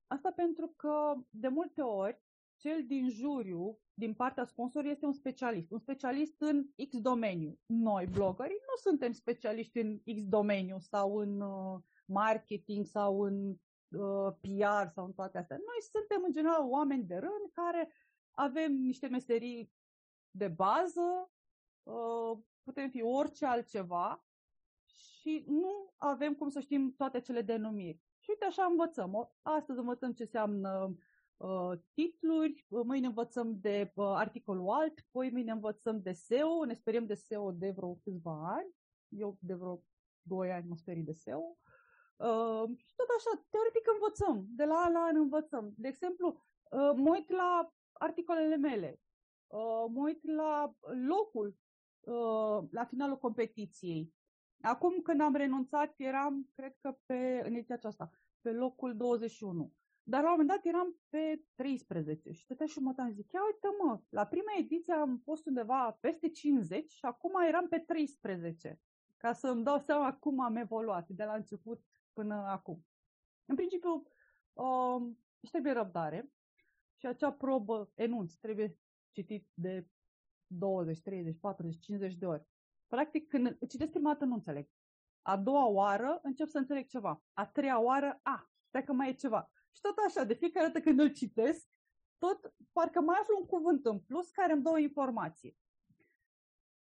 asta 0.06 0.32
pentru 0.37 0.72
că 0.76 1.14
de 1.30 1.48
multe 1.48 1.80
ori 1.80 2.22
cel 2.56 2.84
din 2.87 3.10
juriu, 3.10 3.78
din 3.94 4.14
partea 4.14 4.44
sponsorului, 4.44 4.92
este 4.92 5.06
un 5.06 5.12
specialist. 5.12 5.70
Un 5.70 5.78
specialist 5.78 6.34
în 6.38 6.66
X 6.88 7.00
domeniu. 7.00 7.58
Noi, 7.66 8.06
blogării, 8.06 8.60
nu 8.60 8.90
suntem 8.90 9.12
specialiști 9.12 9.78
în 9.78 9.98
X 9.98 10.24
domeniu 10.28 10.78
sau 10.78 11.16
în 11.16 11.40
uh, 11.40 11.80
marketing 12.06 12.87
sau 12.87 13.20
în 13.20 13.56
uh, 13.94 14.35
PR 14.40 14.88
sau 14.92 15.04
în 15.04 15.12
toate 15.12 15.38
astea. 15.38 15.57
Noi 15.57 15.83
suntem, 15.92 16.22
în 16.26 16.33
general, 16.33 16.68
oameni 16.68 17.04
de 17.04 17.16
rând 17.16 17.50
care 17.52 17.92
avem 18.30 18.72
niște 18.72 19.07
meserii 19.07 19.72
de 20.30 20.48
bază, 20.48 21.30
uh, 21.83 22.38
putem 22.62 22.90
fi 22.90 23.02
orice 23.02 23.46
altceva 23.46 24.24
și 24.85 25.44
nu 25.46 25.94
avem 25.96 26.35
cum 26.35 26.48
să 26.48 26.61
știm 26.61 26.94
toate 26.96 27.20
cele 27.20 27.42
denumiri. 27.42 28.02
Și 28.18 28.30
uite 28.30 28.44
așa 28.44 28.64
învățăm. 28.64 29.33
Astăzi 29.42 29.78
învățăm 29.78 30.12
ce 30.12 30.22
înseamnă 30.22 30.96
uh, 31.37 31.72
titluri, 31.92 32.66
mâine 32.68 33.07
învățăm 33.07 33.61
de 33.61 33.92
uh, 33.94 34.04
articolul 34.07 34.68
alt, 34.68 35.00
poi 35.11 35.30
mâine 35.30 35.52
învățăm 35.52 36.00
de 36.00 36.12
SEO, 36.12 36.64
ne 36.64 36.74
speriem 36.74 37.07
de 37.07 37.14
SEO 37.14 37.50
de 37.50 37.70
vreo 37.70 37.94
câțiva 37.94 38.54
ani. 38.54 38.74
Eu 39.09 39.37
de 39.40 39.54
vreo 39.54 39.83
2 40.22 40.52
ani 40.52 40.68
mă 40.68 40.76
sperii 40.76 41.02
de 41.02 41.12
SEO. 41.12 41.59
Uh, 42.16 42.64
și 42.77 42.92
tot 42.94 43.09
așa, 43.16 43.46
teoretic 43.50 43.87
învățăm, 43.92 44.46
de 44.48 44.64
la 44.64 44.74
an 44.74 44.92
la 44.92 45.00
an 45.00 45.16
învățăm. 45.16 45.74
De 45.77 45.88
exemplu, 45.88 46.29
uh, 46.29 46.92
mă 46.96 47.11
uit 47.11 47.31
la 47.31 47.72
articolele 47.92 48.57
mele, 48.57 49.00
uh, 49.46 49.85
mă 49.88 50.00
uit 50.03 50.27
la 50.27 50.74
locul 51.07 51.57
uh, 52.00 52.68
la 52.70 52.85
finalul 52.85 53.18
competiției. 53.18 54.14
Acum 54.61 55.00
când 55.03 55.20
am 55.20 55.35
renunțat 55.35 55.94
eram, 55.96 56.50
cred 56.55 56.77
că 56.81 56.98
pe, 57.07 57.42
în 57.44 57.55
ediția 57.55 57.74
aceasta, 57.74 58.11
pe 58.40 58.53
locul 58.53 58.96
21. 58.96 59.72
Dar 60.07 60.22
la 60.22 60.33
un 60.33 60.37
moment 60.38 60.48
dat 60.48 60.64
eram 60.72 61.00
pe 61.09 61.42
13 61.55 62.33
și 62.33 62.42
stătea 62.42 62.66
și 62.66 62.79
mă 62.79 62.94
zic, 63.11 63.33
ia 63.33 63.40
uite 63.44 63.68
mă, 63.83 64.00
la 64.09 64.27
prima 64.27 64.53
ediție 64.59 64.92
am 64.92 65.20
fost 65.24 65.46
undeva 65.46 65.98
peste 66.00 66.29
50 66.29 66.90
și 66.90 67.05
acum 67.05 67.33
eram 67.48 67.68
pe 67.68 67.79
13. 67.79 68.81
Ca 69.16 69.33
să 69.33 69.48
îmi 69.48 69.64
dau 69.64 69.79
seama 69.79 70.14
cum 70.14 70.40
am 70.40 70.57
evoluat 70.57 71.09
de 71.09 71.24
la 71.24 71.35
început 71.35 71.85
până 72.14 72.35
acum. 72.35 72.87
În 73.44 73.55
principiu, 73.55 74.07
um, 74.53 75.18
își 75.40 75.50
trebuie 75.50 75.72
răbdare 75.72 76.33
și 76.96 77.07
acea 77.07 77.33
probă 77.33 77.90
enunț 77.94 78.35
trebuie 78.35 78.79
citit 79.12 79.48
de 79.55 79.88
20, 80.46 81.00
30, 81.00 81.38
40, 81.38 81.79
50 81.79 82.14
de 82.14 82.27
ori. 82.27 82.46
Practic, 82.87 83.29
când 83.29 83.59
citesc 83.68 83.90
prima 83.90 84.12
dată, 84.12 84.24
nu 84.24 84.35
înțeleg. 84.35 84.68
A 85.22 85.37
doua 85.37 85.66
oară 85.66 86.18
încep 86.22 86.48
să 86.48 86.59
înțeleg 86.59 86.87
ceva. 86.87 87.22
A 87.33 87.46
treia 87.46 87.81
oară, 87.81 88.20
a, 88.22 88.50
stai 88.68 88.85
că 88.85 88.92
mai 88.92 89.09
e 89.09 89.14
ceva. 89.14 89.50
Și 89.70 89.81
tot 89.81 89.96
așa, 90.07 90.24
de 90.24 90.35
fiecare 90.35 90.66
dată 90.66 90.81
când 90.81 91.00
îl 91.00 91.12
citesc, 91.12 91.68
tot 92.18 92.55
parcă 92.72 93.00
mai 93.00 93.18
aflu 93.20 93.38
un 93.40 93.46
cuvânt 93.46 93.87
în 93.87 94.00
plus 94.00 94.31
care 94.31 94.53
îmi 94.53 94.62
dă 94.62 94.68
o 94.68 94.79
informație. 94.79 95.57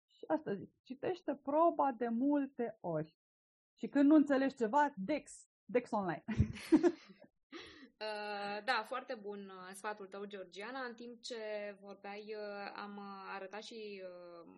Și 0.08 0.26
asta 0.28 0.54
zic, 0.54 0.74
citește 0.84 1.36
proba 1.36 1.92
de 1.92 2.08
multe 2.08 2.78
ori. 2.82 3.18
Și 3.80 3.88
când 3.88 4.10
nu 4.10 4.15
înțelegi 4.15 4.56
ceva, 4.56 4.94
Dex, 4.96 5.32
Dex 5.65 5.92
Online. 5.92 6.24
Uh, 8.00 8.63
da, 8.63 8.84
foarte 8.88 9.18
bun 9.22 9.39
uh, 9.39 9.74
sfatul 9.74 10.08
tău, 10.08 10.26
Georgiana. 10.26 10.80
În 10.84 10.94
timp 10.94 11.22
ce 11.22 11.36
vorbeai, 11.82 12.36
uh, 12.38 12.72
am 12.76 13.00
arătat 13.36 13.63
și 13.63 14.04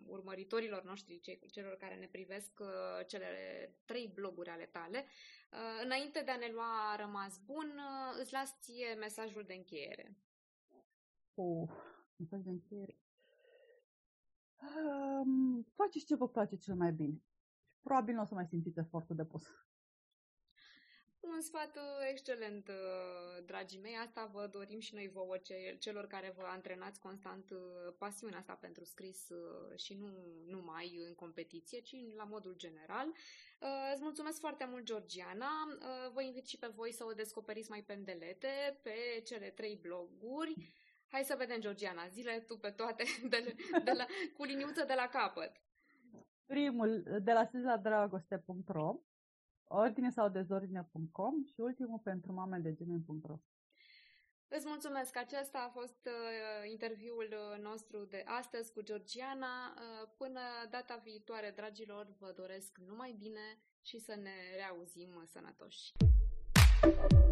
urmăritorilor 0.06 0.84
noștri, 0.84 1.20
celor 1.50 1.76
care 1.76 1.94
ne 1.94 2.06
privesc, 2.06 2.60
cele 3.06 3.26
trei 3.84 4.12
bloguri 4.14 4.48
ale 4.48 4.64
tale. 4.64 5.04
Înainte 5.84 6.22
de 6.24 6.30
a 6.30 6.36
ne 6.36 6.50
lua 6.52 6.96
rămas 6.96 7.40
bun, 7.44 7.80
îți 8.20 8.32
las 8.32 8.56
ție 8.60 8.94
mesajul 8.94 9.44
de 9.46 9.54
încheiere. 9.54 10.16
Oh, 11.34 11.68
mesaj 12.16 12.40
de 12.40 12.50
încheiere. 12.50 12.96
Um, 14.76 15.62
faceți 15.74 16.04
ce 16.04 16.14
vă 16.14 16.28
place 16.28 16.56
cel 16.56 16.74
mai 16.74 16.92
bine. 16.92 17.22
Probabil 17.82 18.14
nu 18.14 18.20
o 18.20 18.24
să 18.24 18.34
mai 18.34 18.46
simțiți 18.46 18.78
efortul 18.78 19.16
de 19.16 19.24
pus. 19.24 19.42
Un 21.22 21.40
sfat 21.40 21.76
uh, 21.76 21.82
excelent, 22.10 22.68
uh, 22.68 23.44
dragii 23.44 23.80
mei. 23.80 23.96
Asta 23.96 24.30
vă 24.32 24.46
dorim 24.46 24.80
și 24.80 24.94
noi 24.94 25.08
vouă, 25.12 25.36
celor 25.78 26.06
care 26.06 26.34
vă 26.36 26.42
antrenați 26.46 27.00
constant 27.00 27.50
uh, 27.50 27.58
pasiunea 27.98 28.38
asta 28.38 28.52
pentru 28.60 28.84
scris 28.84 29.28
și 29.76 29.94
nu 29.94 30.08
numai 30.46 31.04
în 31.06 31.14
competiție, 31.14 31.80
ci 31.80 31.94
la 32.16 32.24
modul 32.24 32.54
general. 32.56 33.12
Îți 33.92 34.02
mulțumesc 34.02 34.38
foarte 34.40 34.64
mult, 34.64 34.84
Georgiana. 34.84 35.50
Vă 36.12 36.22
invit 36.22 36.46
și 36.46 36.58
pe 36.58 36.66
voi 36.66 36.92
să 36.92 37.04
o 37.04 37.12
descoperiți 37.12 37.70
mai 37.70 37.82
pendelete 37.82 38.78
pe 38.82 39.22
cele 39.24 39.50
trei 39.50 39.78
bloguri. 39.82 40.54
Hai 41.08 41.24
să 41.24 41.34
vedem, 41.38 41.60
Georgiana, 41.60 42.08
zile 42.08 42.40
tu 42.40 42.56
pe 42.56 42.70
toate, 42.70 43.04
de, 43.30 43.54
de 43.84 43.92
la, 43.92 44.06
cu 44.36 44.44
liniuță 44.44 44.84
de 44.84 44.94
la 44.94 45.08
capăt. 45.08 45.61
Primul, 46.52 47.04
de 47.22 47.32
la 47.32 47.76
dragoste.ro 47.76 48.94
ordine 49.64 50.10
sau 50.10 50.28
dezordine.com 50.28 51.44
și 51.44 51.60
ultimul 51.60 51.98
pentru 51.98 52.32
mame 52.32 52.58
de 52.58 52.70
gmail.ro. 52.70 53.36
Îți 54.48 54.66
mulțumesc! 54.66 55.16
Acesta 55.16 55.58
a 55.58 55.68
fost 55.68 56.06
uh, 56.06 56.70
interviul 56.70 57.28
uh, 57.30 57.62
nostru 57.62 58.04
de 58.04 58.24
astăzi 58.26 58.72
cu 58.72 58.82
Georgiana. 58.82 59.74
Uh, 59.74 60.08
până 60.16 60.40
data 60.70 61.00
viitoare, 61.04 61.52
dragilor, 61.56 62.06
vă 62.18 62.32
doresc 62.36 62.78
numai 62.86 63.14
bine 63.18 63.58
și 63.82 63.98
să 63.98 64.14
ne 64.14 64.56
reauzim 64.56 65.22
sănătoși! 65.26 65.92
Thank 66.80 67.12
you 67.12 67.31